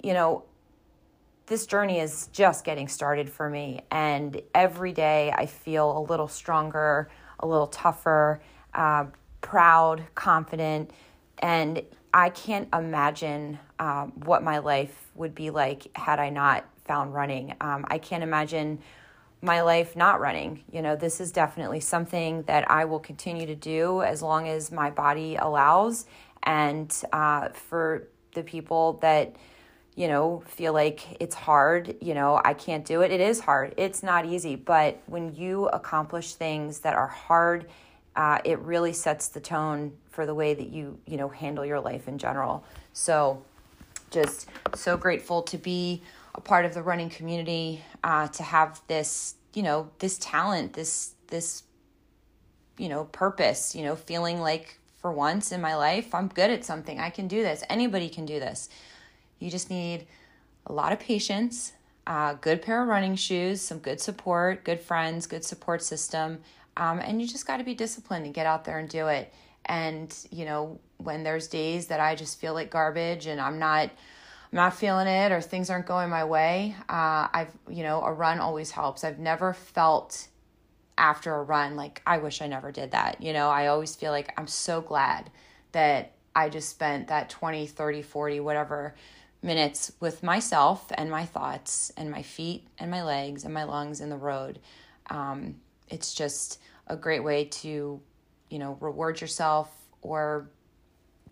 you 0.01 0.13
know, 0.13 0.43
this 1.47 1.65
journey 1.65 1.99
is 1.99 2.29
just 2.31 2.63
getting 2.63 2.87
started 2.87 3.29
for 3.29 3.49
me. 3.49 3.81
And 3.91 4.41
every 4.55 4.93
day 4.93 5.33
I 5.35 5.45
feel 5.45 5.97
a 5.97 6.03
little 6.03 6.27
stronger, 6.27 7.09
a 7.39 7.47
little 7.47 7.67
tougher, 7.67 8.41
uh, 8.73 9.05
proud, 9.41 10.03
confident. 10.15 10.91
And 11.39 11.83
I 12.13 12.29
can't 12.29 12.69
imagine 12.73 13.59
um, 13.79 14.13
what 14.23 14.43
my 14.43 14.59
life 14.59 15.09
would 15.15 15.35
be 15.35 15.49
like 15.49 15.95
had 15.95 16.19
I 16.19 16.29
not 16.29 16.65
found 16.85 17.13
running. 17.13 17.53
Um, 17.59 17.85
I 17.89 17.97
can't 17.97 18.23
imagine 18.23 18.79
my 19.41 19.61
life 19.61 19.95
not 19.95 20.19
running. 20.19 20.63
You 20.71 20.81
know, 20.81 20.95
this 20.95 21.19
is 21.19 21.31
definitely 21.31 21.79
something 21.79 22.43
that 22.43 22.69
I 22.69 22.85
will 22.85 22.99
continue 22.99 23.47
to 23.47 23.55
do 23.55 24.01
as 24.03 24.21
long 24.21 24.47
as 24.47 24.71
my 24.71 24.91
body 24.91 25.35
allows. 25.35 26.05
And 26.43 26.95
uh, 27.11 27.49
for 27.49 28.07
the 28.33 28.43
people 28.43 28.93
that, 29.01 29.35
you 29.95 30.07
know, 30.07 30.43
feel 30.45 30.73
like 30.73 31.17
it's 31.19 31.35
hard, 31.35 31.95
you 32.01 32.13
know, 32.13 32.39
I 32.43 32.53
can't 32.53 32.85
do 32.85 33.01
it. 33.01 33.11
It 33.11 33.19
is 33.19 33.39
hard. 33.39 33.73
It's 33.77 34.03
not 34.03 34.25
easy. 34.25 34.55
But 34.55 35.01
when 35.07 35.35
you 35.35 35.67
accomplish 35.67 36.35
things 36.35 36.79
that 36.79 36.93
are 36.93 37.07
hard, 37.07 37.67
uh, 38.15 38.39
it 38.45 38.59
really 38.59 38.93
sets 38.93 39.29
the 39.29 39.39
tone 39.39 39.93
for 40.09 40.25
the 40.25 40.35
way 40.35 40.53
that 40.53 40.69
you, 40.69 40.99
you 41.07 41.17
know, 41.17 41.29
handle 41.29 41.65
your 41.65 41.79
life 41.79 42.07
in 42.07 42.17
general. 42.17 42.63
So 42.93 43.43
just 44.11 44.49
so 44.75 44.97
grateful 44.97 45.41
to 45.43 45.57
be 45.57 46.01
a 46.35 46.41
part 46.41 46.65
of 46.65 46.73
the 46.73 46.81
running 46.81 47.09
community, 47.09 47.83
uh, 48.03 48.27
to 48.29 48.43
have 48.43 48.81
this, 48.87 49.35
you 49.53 49.63
know, 49.63 49.89
this 49.99 50.17
talent, 50.17 50.73
this, 50.73 51.13
this, 51.27 51.63
you 52.77 52.89
know, 52.89 53.05
purpose, 53.05 53.75
you 53.75 53.83
know, 53.83 53.95
feeling 53.95 54.39
like 54.39 54.79
for 55.01 55.11
once 55.11 55.51
in 55.51 55.61
my 55.61 55.75
life, 55.75 56.13
I'm 56.13 56.27
good 56.27 56.51
at 56.51 56.63
something. 56.63 56.99
I 56.99 57.09
can 57.09 57.27
do 57.27 57.41
this. 57.41 57.63
Anybody 57.69 58.07
can 58.07 58.25
do 58.25 58.39
this. 58.39 58.69
You 59.39 59.49
just 59.49 59.69
need 59.69 60.05
a 60.67 60.73
lot 60.73 60.93
of 60.93 60.99
patience, 60.99 61.73
uh, 62.05 62.35
good 62.35 62.61
pair 62.61 62.81
of 62.83 62.87
running 62.87 63.15
shoes, 63.15 63.61
some 63.61 63.79
good 63.79 63.99
support, 63.99 64.63
good 64.63 64.79
friends, 64.79 65.25
good 65.25 65.43
support 65.43 65.81
system. 65.81 66.39
Um, 66.77 66.99
and 66.99 67.21
you 67.21 67.27
just 67.27 67.47
got 67.47 67.57
to 67.57 67.63
be 67.63 67.73
disciplined 67.73 68.25
and 68.25 68.33
get 68.33 68.45
out 68.45 68.63
there 68.63 68.77
and 68.77 68.87
do 68.87 69.07
it. 69.07 69.33
And, 69.65 70.15
you 70.31 70.45
know, 70.45 70.79
when 70.97 71.23
there's 71.23 71.47
days 71.47 71.87
that 71.87 71.99
I 71.99 72.15
just 72.15 72.39
feel 72.39 72.53
like 72.53 72.69
garbage 72.69 73.25
and 73.25 73.41
I'm 73.41 73.59
not 73.59 73.89
I'm 74.51 74.57
not 74.57 74.75
feeling 74.75 75.07
it 75.07 75.31
or 75.31 75.39
things 75.39 75.69
aren't 75.69 75.85
going 75.85 76.09
my 76.09 76.25
way, 76.25 76.75
uh, 76.89 77.27
I've 77.33 77.55
you 77.69 77.83
know 77.83 78.01
a 78.01 78.11
run 78.11 78.39
always 78.39 78.71
helps. 78.71 79.03
I've 79.03 79.19
never 79.19 79.53
felt 79.53 80.27
after 80.97 81.33
a 81.33 81.43
run 81.43 81.75
like 81.75 82.01
I 82.05 82.17
wish 82.17 82.41
I 82.41 82.47
never 82.47 82.71
did 82.71 82.91
that. 82.91 83.21
You 83.21 83.33
know, 83.33 83.49
I 83.49 83.67
always 83.67 83.95
feel 83.95 84.11
like 84.11 84.33
I'm 84.37 84.47
so 84.47 84.81
glad 84.81 85.31
that 85.71 86.13
I 86.35 86.49
just 86.49 86.69
spent 86.69 87.07
that 87.07 87.29
20, 87.29 87.67
30, 87.67 88.01
40, 88.01 88.39
whatever 88.41 88.95
minutes 89.41 89.91
with 89.99 90.21
myself 90.21 90.91
and 90.95 91.09
my 91.09 91.25
thoughts 91.25 91.91
and 91.97 92.11
my 92.11 92.21
feet 92.21 92.67
and 92.77 92.91
my 92.91 93.03
legs 93.03 93.43
and 93.43 93.53
my 93.53 93.63
lungs 93.63 94.01
in 94.01 94.09
the 94.09 94.17
road. 94.17 94.59
Um, 95.09 95.55
it's 95.89 96.13
just 96.13 96.59
a 96.87 96.95
great 96.95 97.23
way 97.23 97.45
to, 97.45 97.99
you 98.49 98.59
know, 98.59 98.77
reward 98.79 99.19
yourself 99.19 99.69
or 100.01 100.49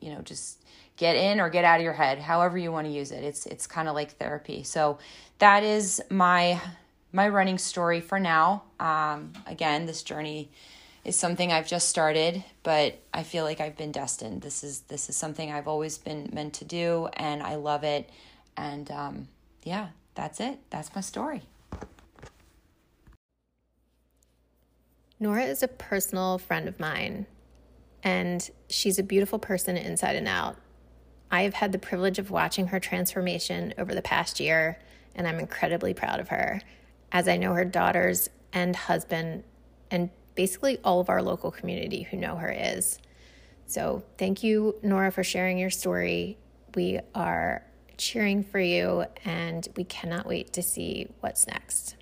you 0.01 0.13
know 0.13 0.21
just 0.21 0.63
get 0.99 1.15
in 1.15 1.39
or 1.39 1.49
get 1.49 1.63
out 1.63 1.79
of 1.79 1.83
your 1.83 1.93
head 1.93 2.19
however 2.19 2.57
you 2.57 2.73
want 2.73 2.85
to 2.85 2.91
use 2.91 3.11
it. 3.11 3.23
It's 3.23 3.45
it's 3.45 3.65
kind 3.65 3.87
of 3.87 3.95
like 3.95 4.17
therapy. 4.17 4.63
So 4.63 4.99
that 5.39 5.63
is 5.63 6.01
my 6.09 6.59
my 7.13 7.29
running 7.29 7.57
story 7.57 8.01
for 8.01 8.19
now. 8.19 8.63
Um, 8.79 9.31
again 9.47 9.85
this 9.85 10.03
journey 10.03 10.51
is 11.05 11.15
something 11.15 11.49
i've 11.53 11.65
just 11.65 11.87
started 11.87 12.43
but 12.61 12.99
i 13.13 13.23
feel 13.23 13.45
like 13.45 13.61
i've 13.61 13.77
been 13.77 13.93
destined. 13.93 14.41
This 14.41 14.61
is 14.63 14.81
this 14.81 15.09
is 15.09 15.15
something 15.15 15.51
i've 15.51 15.69
always 15.69 15.97
been 15.97 16.29
meant 16.33 16.53
to 16.55 16.65
do 16.65 17.07
and 17.13 17.41
i 17.41 17.55
love 17.55 17.83
it. 17.85 18.09
And 18.57 18.91
um, 18.91 19.27
yeah 19.63 19.87
that's 20.15 20.41
it. 20.41 20.59
That's 20.69 20.93
my 20.93 21.01
story. 21.01 21.43
Nora 25.17 25.45
is 25.45 25.63
a 25.63 25.69
personal 25.69 26.37
friend 26.37 26.67
of 26.67 26.77
mine 26.77 27.25
and 28.03 28.49
she's 28.69 28.99
a 28.99 29.03
beautiful 29.03 29.39
person 29.39 29.77
inside 29.77 30.17
and 30.17 30.27
out. 30.27 30.57
I 31.31 31.43
have 31.43 31.53
had 31.53 31.71
the 31.71 31.79
privilege 31.79 32.19
of 32.19 32.31
watching 32.31 32.67
her 32.67 32.79
transformation 32.79 33.73
over 33.77 33.93
the 33.93 34.01
past 34.01 34.39
year, 34.39 34.79
and 35.15 35.27
I'm 35.27 35.39
incredibly 35.39 35.93
proud 35.93 36.19
of 36.19 36.29
her, 36.29 36.61
as 37.11 37.27
I 37.27 37.37
know 37.37 37.53
her 37.53 37.65
daughters 37.65 38.29
and 38.51 38.75
husband, 38.75 39.43
and 39.91 40.09
basically 40.35 40.79
all 40.83 40.99
of 40.99 41.09
our 41.09 41.21
local 41.21 41.51
community 41.51 42.03
who 42.03 42.17
know 42.17 42.35
her 42.37 42.51
is. 42.51 42.99
So, 43.67 44.03
thank 44.17 44.41
you, 44.41 44.75
Nora, 44.81 45.11
for 45.11 45.23
sharing 45.23 45.59
your 45.59 45.69
story. 45.69 46.37
We 46.73 46.99
are 47.13 47.63
cheering 47.97 48.43
for 48.43 48.59
you, 48.59 49.05
and 49.25 49.67
we 49.75 49.83
cannot 49.83 50.25
wait 50.25 50.53
to 50.53 50.63
see 50.63 51.09
what's 51.19 51.45
next. 51.45 51.95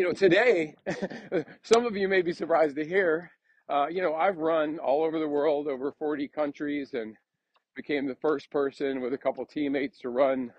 You 0.00 0.06
know, 0.06 0.12
today, 0.14 0.74
some 1.62 1.84
of 1.84 1.94
you 1.94 2.08
may 2.08 2.22
be 2.22 2.32
surprised 2.32 2.74
to 2.76 2.86
hear, 2.86 3.30
uh, 3.68 3.86
you 3.90 4.00
know, 4.00 4.14
I've 4.14 4.38
run 4.38 4.78
all 4.78 5.04
over 5.04 5.18
the 5.18 5.28
world, 5.28 5.68
over 5.68 5.92
40 5.92 6.26
countries, 6.28 6.94
and 6.94 7.14
became 7.76 8.06
the 8.08 8.14
first 8.14 8.50
person 8.50 9.02
with 9.02 9.12
a 9.12 9.18
couple 9.18 9.44
teammates 9.44 9.98
to 9.98 10.08
run 10.08 10.54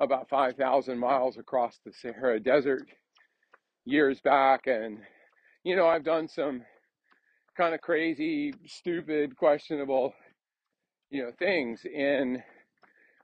about 0.00 0.28
5,000 0.28 0.98
miles 0.98 1.38
across 1.38 1.78
the 1.86 1.92
Sahara 1.92 2.40
Desert 2.40 2.88
years 3.84 4.20
back. 4.20 4.66
And, 4.66 4.98
you 5.62 5.76
know, 5.76 5.86
I've 5.86 6.04
done 6.04 6.26
some 6.26 6.62
kind 7.56 7.76
of 7.76 7.80
crazy, 7.80 8.54
stupid, 8.66 9.36
questionable, 9.36 10.14
you 11.10 11.22
know, 11.22 11.30
things 11.38 11.84
in 11.84 12.42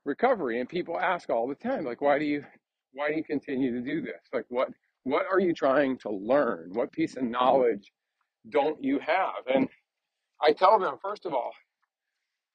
recovery. 0.04 0.60
And 0.60 0.68
people 0.68 0.96
ask 0.96 1.28
all 1.28 1.48
the 1.48 1.56
time, 1.56 1.84
like, 1.84 2.00
why 2.00 2.20
do 2.20 2.24
you, 2.24 2.44
why 2.92 3.08
do 3.08 3.16
you 3.16 3.24
continue 3.24 3.72
to 3.72 3.80
do 3.80 4.00
this? 4.00 4.22
Like, 4.32 4.44
what, 4.48 4.68
what 5.04 5.26
are 5.30 5.40
you 5.40 5.54
trying 5.54 5.98
to 5.98 6.10
learn? 6.10 6.70
What 6.72 6.92
piece 6.92 7.16
of 7.16 7.24
knowledge 7.24 7.92
don't 8.50 8.82
you 8.82 8.98
have? 9.00 9.46
And 9.54 9.68
I 10.42 10.52
tell 10.52 10.78
them, 10.78 10.96
first 11.02 11.26
of 11.26 11.34
all, 11.34 11.52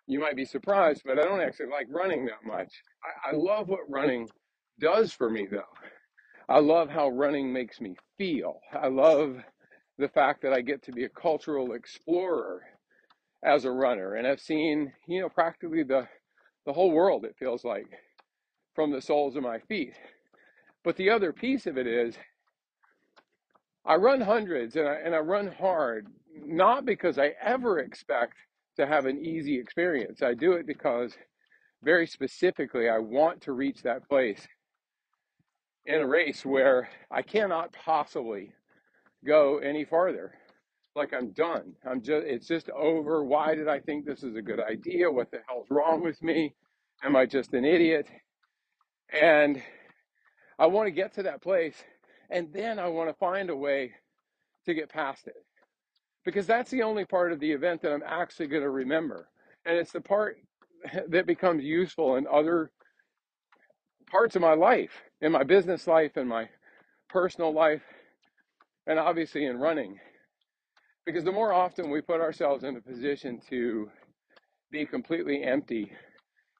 you 0.07 0.19
might 0.19 0.35
be 0.35 0.45
surprised, 0.45 1.03
but 1.05 1.19
I 1.19 1.23
don't 1.23 1.41
actually 1.41 1.69
like 1.71 1.87
running 1.89 2.25
that 2.25 2.45
much. 2.45 2.71
I, 3.03 3.31
I 3.31 3.35
love 3.35 3.67
what 3.69 3.89
running 3.89 4.27
does 4.79 5.11
for 5.13 5.29
me, 5.29 5.47
though. 5.49 5.63
I 6.47 6.59
love 6.59 6.89
how 6.89 7.09
running 7.09 7.51
makes 7.51 7.81
me 7.81 7.95
feel. 8.17 8.59
I 8.73 8.87
love 8.87 9.37
the 9.97 10.09
fact 10.09 10.43
that 10.43 10.53
I 10.53 10.61
get 10.61 10.83
to 10.83 10.91
be 10.91 11.05
a 11.05 11.09
cultural 11.09 11.73
explorer 11.73 12.61
as 13.43 13.65
a 13.65 13.71
runner. 13.71 14.15
And 14.15 14.27
I've 14.27 14.41
seen, 14.41 14.93
you 15.07 15.21
know, 15.21 15.29
practically 15.29 15.83
the, 15.83 16.07
the 16.65 16.73
whole 16.73 16.91
world, 16.91 17.25
it 17.25 17.35
feels 17.39 17.63
like, 17.63 17.87
from 18.75 18.91
the 18.91 19.01
soles 19.01 19.35
of 19.35 19.43
my 19.43 19.59
feet. 19.59 19.93
But 20.83 20.97
the 20.97 21.09
other 21.09 21.33
piece 21.33 21.65
of 21.65 21.77
it 21.77 21.87
is 21.87 22.15
I 23.85 23.95
run 23.95 24.21
hundreds 24.21 24.75
and 24.75 24.87
I, 24.87 24.95
and 24.95 25.13
I 25.13 25.19
run 25.19 25.47
hard, 25.59 26.07
not 26.43 26.85
because 26.85 27.19
I 27.19 27.33
ever 27.41 27.79
expect 27.79 28.33
to 28.77 28.87
have 28.87 29.05
an 29.05 29.23
easy 29.23 29.59
experience. 29.59 30.21
I 30.21 30.33
do 30.33 30.53
it 30.53 30.65
because 30.65 31.13
very 31.83 32.07
specifically 32.07 32.89
I 32.89 32.97
want 32.97 33.41
to 33.41 33.53
reach 33.53 33.83
that 33.83 34.07
place 34.09 34.47
in 35.85 36.01
a 36.01 36.07
race 36.07 36.43
where 36.45 36.89
I 37.11 37.21
cannot 37.21 37.73
possibly 37.73 38.51
go 39.25 39.59
any 39.59 39.85
farther. 39.85 40.33
Like 40.95 41.13
I'm 41.13 41.31
done. 41.31 41.73
I'm 41.89 42.01
just 42.01 42.25
it's 42.25 42.47
just 42.47 42.69
over. 42.69 43.23
Why 43.23 43.53
did 43.53 43.67
I 43.67 43.79
think 43.79 44.05
this 44.05 44.23
is 44.23 44.35
a 44.35 44.41
good 44.41 44.61
idea? 44.61 45.11
What 45.11 45.29
the 45.29 45.41
hell's 45.47 45.67
wrong 45.69 46.01
with 46.01 46.21
me? 46.23 46.55
Am 47.03 47.15
I 47.15 47.25
just 47.25 47.53
an 47.53 47.65
idiot? 47.65 48.07
And 49.11 49.61
I 50.57 50.67
want 50.67 50.87
to 50.87 50.91
get 50.91 51.13
to 51.15 51.23
that 51.23 51.41
place 51.41 51.75
and 52.29 52.51
then 52.53 52.79
I 52.79 52.87
want 52.87 53.09
to 53.09 53.15
find 53.15 53.49
a 53.49 53.55
way 53.55 53.91
to 54.65 54.73
get 54.73 54.89
past 54.89 55.27
it. 55.27 55.35
Because 56.23 56.47
that's 56.47 56.71
the 56.71 56.81
only 56.83 57.05
part 57.05 57.31
of 57.31 57.39
the 57.39 57.51
event 57.51 57.81
that 57.81 57.93
I'm 57.93 58.03
actually 58.05 58.47
going 58.47 58.63
to 58.63 58.69
remember. 58.69 59.29
And 59.65 59.77
it's 59.77 59.91
the 59.91 60.01
part 60.01 60.37
that 61.09 61.27
becomes 61.27 61.63
useful 61.63 62.15
in 62.15 62.25
other 62.31 62.71
parts 64.09 64.35
of 64.35 64.41
my 64.41 64.53
life, 64.53 65.03
in 65.21 65.31
my 65.31 65.43
business 65.43 65.87
life, 65.87 66.17
in 66.17 66.27
my 66.27 66.49
personal 67.09 67.53
life, 67.53 67.83
and 68.87 68.99
obviously 68.99 69.45
in 69.45 69.57
running. 69.57 69.99
Because 71.05 71.23
the 71.23 71.31
more 71.31 71.53
often 71.53 71.89
we 71.89 72.01
put 72.01 72.21
ourselves 72.21 72.63
in 72.63 72.75
a 72.77 72.81
position 72.81 73.39
to 73.49 73.89
be 74.71 74.85
completely 74.85 75.43
empty 75.43 75.91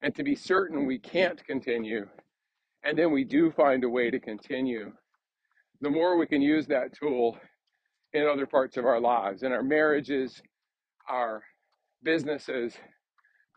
and 0.01 0.13
to 0.15 0.23
be 0.23 0.35
certain 0.35 0.85
we 0.85 0.99
can't 0.99 1.43
continue, 1.45 2.07
and 2.83 2.97
then 2.97 3.11
we 3.11 3.23
do 3.23 3.51
find 3.51 3.83
a 3.83 3.89
way 3.89 4.11
to 4.11 4.19
continue, 4.19 4.91
the 5.81 5.89
more 5.89 6.17
we 6.17 6.27
can 6.27 6.41
use 6.41 6.67
that 6.67 6.93
tool 6.97 7.37
in 8.13 8.27
other 8.27 8.45
parts 8.45 8.77
of 8.77 8.85
our 8.85 8.99
lives, 8.99 9.43
in 9.43 9.51
our 9.51 9.63
marriages, 9.63 10.41
our 11.09 11.43
businesses, 12.03 12.75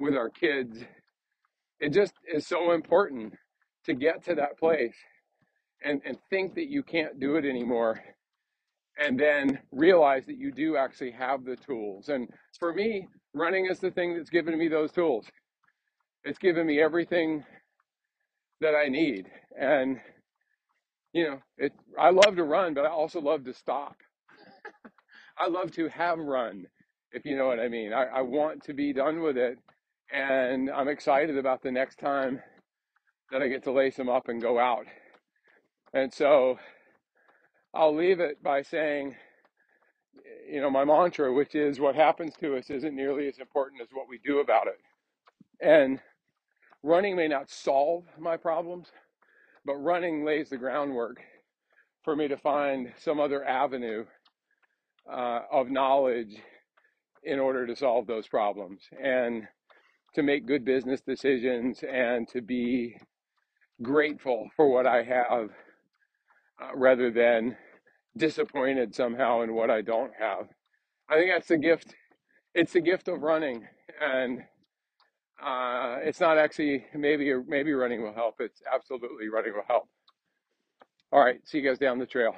with 0.00 0.14
our 0.14 0.30
kids. 0.30 0.78
It 1.80 1.92
just 1.92 2.14
is 2.32 2.46
so 2.46 2.72
important 2.72 3.34
to 3.84 3.94
get 3.94 4.24
to 4.24 4.34
that 4.34 4.58
place 4.58 4.96
and, 5.84 6.00
and 6.04 6.16
think 6.30 6.54
that 6.54 6.68
you 6.68 6.82
can't 6.82 7.20
do 7.20 7.36
it 7.36 7.44
anymore 7.44 8.00
and 8.98 9.18
then 9.18 9.58
realize 9.70 10.26
that 10.26 10.38
you 10.38 10.50
do 10.50 10.76
actually 10.76 11.12
have 11.12 11.44
the 11.44 11.56
tools. 11.56 12.08
And 12.08 12.28
for 12.58 12.74
me, 12.74 13.06
running 13.32 13.66
is 13.70 13.78
the 13.78 13.92
thing 13.92 14.16
that's 14.16 14.30
given 14.30 14.58
me 14.58 14.68
those 14.68 14.90
tools. 14.90 15.26
It's 16.24 16.38
given 16.38 16.66
me 16.66 16.80
everything 16.82 17.44
that 18.60 18.74
I 18.74 18.88
need. 18.88 19.26
And 19.58 20.00
you 21.18 21.24
know, 21.30 21.42
it 21.58 21.72
I 21.98 22.10
love 22.10 22.36
to 22.36 22.44
run, 22.44 22.74
but 22.74 22.86
I 22.86 22.90
also 22.90 23.20
love 23.20 23.44
to 23.44 23.52
stop. 23.54 23.96
I 25.38 25.48
love 25.48 25.72
to 25.72 25.88
have 25.88 26.18
run, 26.18 26.66
if 27.12 27.24
you 27.24 27.36
know 27.36 27.46
what 27.48 27.60
I 27.60 27.68
mean. 27.68 27.92
I, 27.92 28.04
I 28.04 28.22
want 28.22 28.62
to 28.64 28.72
be 28.72 28.92
done 28.92 29.20
with 29.22 29.36
it. 29.36 29.58
And 30.12 30.70
I'm 30.70 30.88
excited 30.88 31.36
about 31.36 31.62
the 31.62 31.72
next 31.72 31.98
time 31.98 32.40
that 33.32 33.42
I 33.42 33.48
get 33.48 33.64
to 33.64 33.72
lace 33.72 33.96
them 33.96 34.08
up 34.08 34.28
and 34.28 34.40
go 34.40 34.58
out. 34.60 34.86
And 35.92 36.14
so 36.14 36.58
I'll 37.74 37.94
leave 37.94 38.20
it 38.20 38.42
by 38.42 38.62
saying, 38.62 39.16
you 40.50 40.60
know, 40.60 40.70
my 40.70 40.84
mantra, 40.84 41.32
which 41.32 41.54
is 41.56 41.80
what 41.80 41.96
happens 41.96 42.34
to 42.40 42.56
us 42.56 42.70
isn't 42.70 42.94
nearly 42.96 43.28
as 43.28 43.38
important 43.38 43.82
as 43.82 43.88
what 43.92 44.08
we 44.08 44.20
do 44.24 44.38
about 44.40 44.68
it. 44.68 44.78
And 45.60 46.00
running 46.82 47.16
may 47.16 47.28
not 47.28 47.50
solve 47.50 48.04
my 48.18 48.36
problems, 48.36 48.88
but 49.68 49.76
running 49.76 50.24
lays 50.24 50.48
the 50.48 50.56
groundwork 50.56 51.20
for 52.02 52.16
me 52.16 52.26
to 52.26 52.38
find 52.38 52.90
some 52.96 53.20
other 53.20 53.44
avenue 53.44 54.02
uh, 55.12 55.40
of 55.52 55.70
knowledge 55.70 56.36
in 57.22 57.38
order 57.38 57.66
to 57.66 57.76
solve 57.76 58.06
those 58.06 58.26
problems 58.26 58.80
and 58.98 59.46
to 60.14 60.22
make 60.22 60.46
good 60.46 60.64
business 60.64 61.02
decisions 61.02 61.84
and 61.86 62.26
to 62.28 62.40
be 62.40 62.96
grateful 63.82 64.48
for 64.56 64.72
what 64.72 64.86
I 64.86 65.02
have 65.02 65.50
uh, 66.62 66.74
rather 66.74 67.10
than 67.10 67.54
disappointed 68.16 68.94
somehow 68.94 69.42
in 69.42 69.54
what 69.54 69.70
I 69.70 69.82
don't 69.82 70.12
have. 70.18 70.48
I 71.10 71.16
think 71.16 71.30
that's 71.30 71.48
the 71.48 71.58
gift. 71.58 71.94
It's 72.54 72.72
the 72.72 72.80
gift 72.80 73.08
of 73.08 73.20
running, 73.20 73.66
and 74.00 74.44
uh, 75.44 75.98
it's 76.02 76.20
not 76.20 76.38
actually 76.38 76.84
maybe 76.94 77.32
maybe 77.46 77.72
running 77.72 78.02
will 78.02 78.14
help. 78.14 78.36
It's 78.40 78.62
absolutely 78.72 79.28
running 79.28 79.52
will 79.54 79.62
help. 79.66 79.88
All 81.12 81.20
right, 81.20 81.40
see 81.44 81.58
you 81.58 81.68
guys 81.68 81.78
down 81.78 81.98
the 81.98 82.06
trail. 82.06 82.34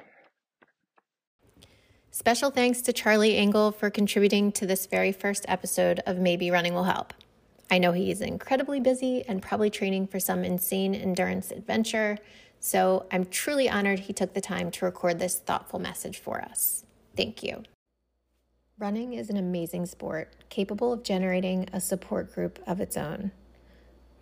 Special 2.11 2.51
thanks 2.51 2.81
to 2.81 2.93
Charlie 2.93 3.37
Engle 3.37 3.71
for 3.71 3.89
contributing 3.89 4.51
to 4.53 4.65
this 4.65 4.85
very 4.85 5.11
first 5.11 5.45
episode 5.47 6.01
of 6.05 6.17
Maybe 6.17 6.51
Running 6.51 6.73
Will 6.73 6.83
Help. 6.83 7.13
I 7.69 7.77
know 7.77 7.93
he 7.93 8.11
is 8.11 8.19
incredibly 8.19 8.81
busy 8.81 9.23
and 9.27 9.41
probably 9.41 9.69
training 9.69 10.07
for 10.07 10.19
some 10.19 10.43
insane 10.43 10.93
endurance 10.93 11.51
adventure, 11.51 12.17
so 12.59 13.07
I'm 13.11 13.25
truly 13.25 13.69
honored 13.69 13.99
he 13.99 14.13
took 14.13 14.33
the 14.33 14.41
time 14.41 14.71
to 14.71 14.85
record 14.85 15.19
this 15.19 15.39
thoughtful 15.39 15.79
message 15.79 16.19
for 16.19 16.41
us. 16.41 16.85
Thank 17.15 17.43
you. 17.43 17.63
Running 18.81 19.13
is 19.13 19.29
an 19.29 19.37
amazing 19.37 19.85
sport 19.85 20.33
capable 20.49 20.91
of 20.91 21.03
generating 21.03 21.69
a 21.71 21.79
support 21.79 22.33
group 22.33 22.57
of 22.65 22.81
its 22.81 22.97
own. 22.97 23.31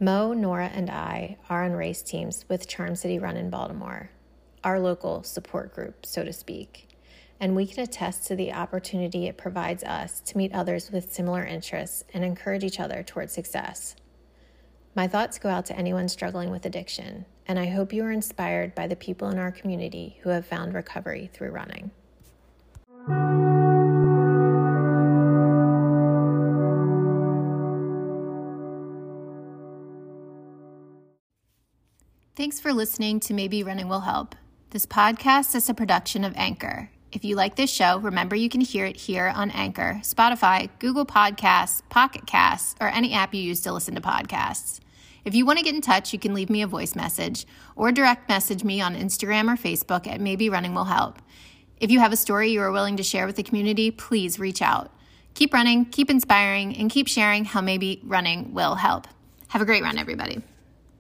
Moe, 0.01 0.33
Nora, 0.33 0.67
and 0.67 0.89
I 0.89 1.37
are 1.49 1.63
on 1.63 1.71
race 1.71 2.03
teams 2.03 2.43
with 2.49 2.67
Charm 2.67 2.95
City 2.95 3.19
Run 3.19 3.37
in 3.37 3.49
Baltimore, 3.49 4.11
our 4.65 4.77
local 4.77 5.23
support 5.23 5.73
group, 5.73 6.05
so 6.05 6.25
to 6.25 6.33
speak 6.33 6.89
and 7.39 7.55
we 7.55 7.65
can 7.65 7.83
attest 7.83 8.27
to 8.27 8.35
the 8.35 8.51
opportunity 8.51 9.27
it 9.27 9.37
provides 9.37 9.81
us 9.83 10.19
to 10.19 10.37
meet 10.37 10.53
others 10.53 10.91
with 10.91 11.13
similar 11.13 11.45
interests 11.45 12.03
and 12.13 12.25
encourage 12.25 12.65
each 12.65 12.81
other 12.81 13.01
towards 13.01 13.31
success. 13.31 13.95
My 14.93 15.07
thoughts 15.07 15.39
go 15.39 15.47
out 15.47 15.65
to 15.67 15.77
anyone 15.77 16.09
struggling 16.09 16.51
with 16.51 16.65
addiction, 16.65 17.25
and 17.47 17.57
I 17.57 17.67
hope 17.67 17.93
you 17.93 18.03
are 18.03 18.11
inspired 18.11 18.75
by 18.75 18.87
the 18.87 18.97
people 18.97 19.29
in 19.29 19.37
our 19.37 19.51
community 19.51 20.19
who 20.21 20.29
have 20.31 20.45
found 20.45 20.73
recovery 20.73 21.29
through 21.33 21.51
running. 21.51 21.91
Thanks 32.39 32.61
for 32.61 32.71
listening 32.71 33.19
to 33.19 33.33
Maybe 33.33 33.63
Running 33.63 33.89
Will 33.89 33.99
Help. 33.99 34.33
This 34.69 34.85
podcast 34.85 35.55
is 35.55 35.67
a 35.67 35.73
production 35.73 36.23
of 36.23 36.33
Anchor 36.37 36.89
if 37.11 37.25
you 37.25 37.35
like 37.35 37.55
this 37.55 37.69
show, 37.69 37.97
remember 37.97 38.35
you 38.35 38.49
can 38.49 38.61
hear 38.61 38.85
it 38.85 38.95
here 38.95 39.33
on 39.35 39.51
Anchor, 39.51 39.99
Spotify, 40.03 40.69
Google 40.79 41.05
Podcasts, 41.05 41.81
Pocket 41.89 42.27
Casts, 42.27 42.75
or 42.79 42.87
any 42.87 43.13
app 43.13 43.33
you 43.33 43.41
use 43.41 43.61
to 43.61 43.73
listen 43.73 43.95
to 43.95 44.01
podcasts. 44.01 44.79
If 45.25 45.35
you 45.35 45.45
want 45.45 45.59
to 45.59 45.65
get 45.65 45.75
in 45.75 45.81
touch, 45.81 46.13
you 46.13 46.19
can 46.19 46.33
leave 46.33 46.49
me 46.49 46.61
a 46.61 46.67
voice 46.67 46.95
message 46.95 47.45
or 47.75 47.91
direct 47.91 48.29
message 48.29 48.63
me 48.63 48.79
on 48.79 48.95
Instagram 48.95 49.51
or 49.51 49.57
Facebook 49.57 50.07
at 50.07 50.21
Maybe 50.21 50.49
Running 50.49 50.73
Will 50.75 50.85
Help. 50.85 51.19
If 51.79 51.91
you 51.91 51.99
have 51.99 52.13
a 52.13 52.17
story 52.17 52.51
you 52.51 52.61
are 52.61 52.71
willing 52.71 52.97
to 52.97 53.03
share 53.03 53.25
with 53.25 53.35
the 53.35 53.43
community, 53.43 53.91
please 53.91 54.39
reach 54.39 54.61
out. 54.61 54.91
Keep 55.33 55.53
running, 55.53 55.85
keep 55.85 56.09
inspiring, 56.09 56.75
and 56.77 56.91
keep 56.91 57.07
sharing 57.07 57.45
how 57.45 57.61
maybe 57.61 58.01
running 58.03 58.53
will 58.53 58.75
help. 58.75 59.07
Have 59.49 59.61
a 59.61 59.65
great 59.65 59.83
run, 59.83 59.97
everybody. 59.97 60.41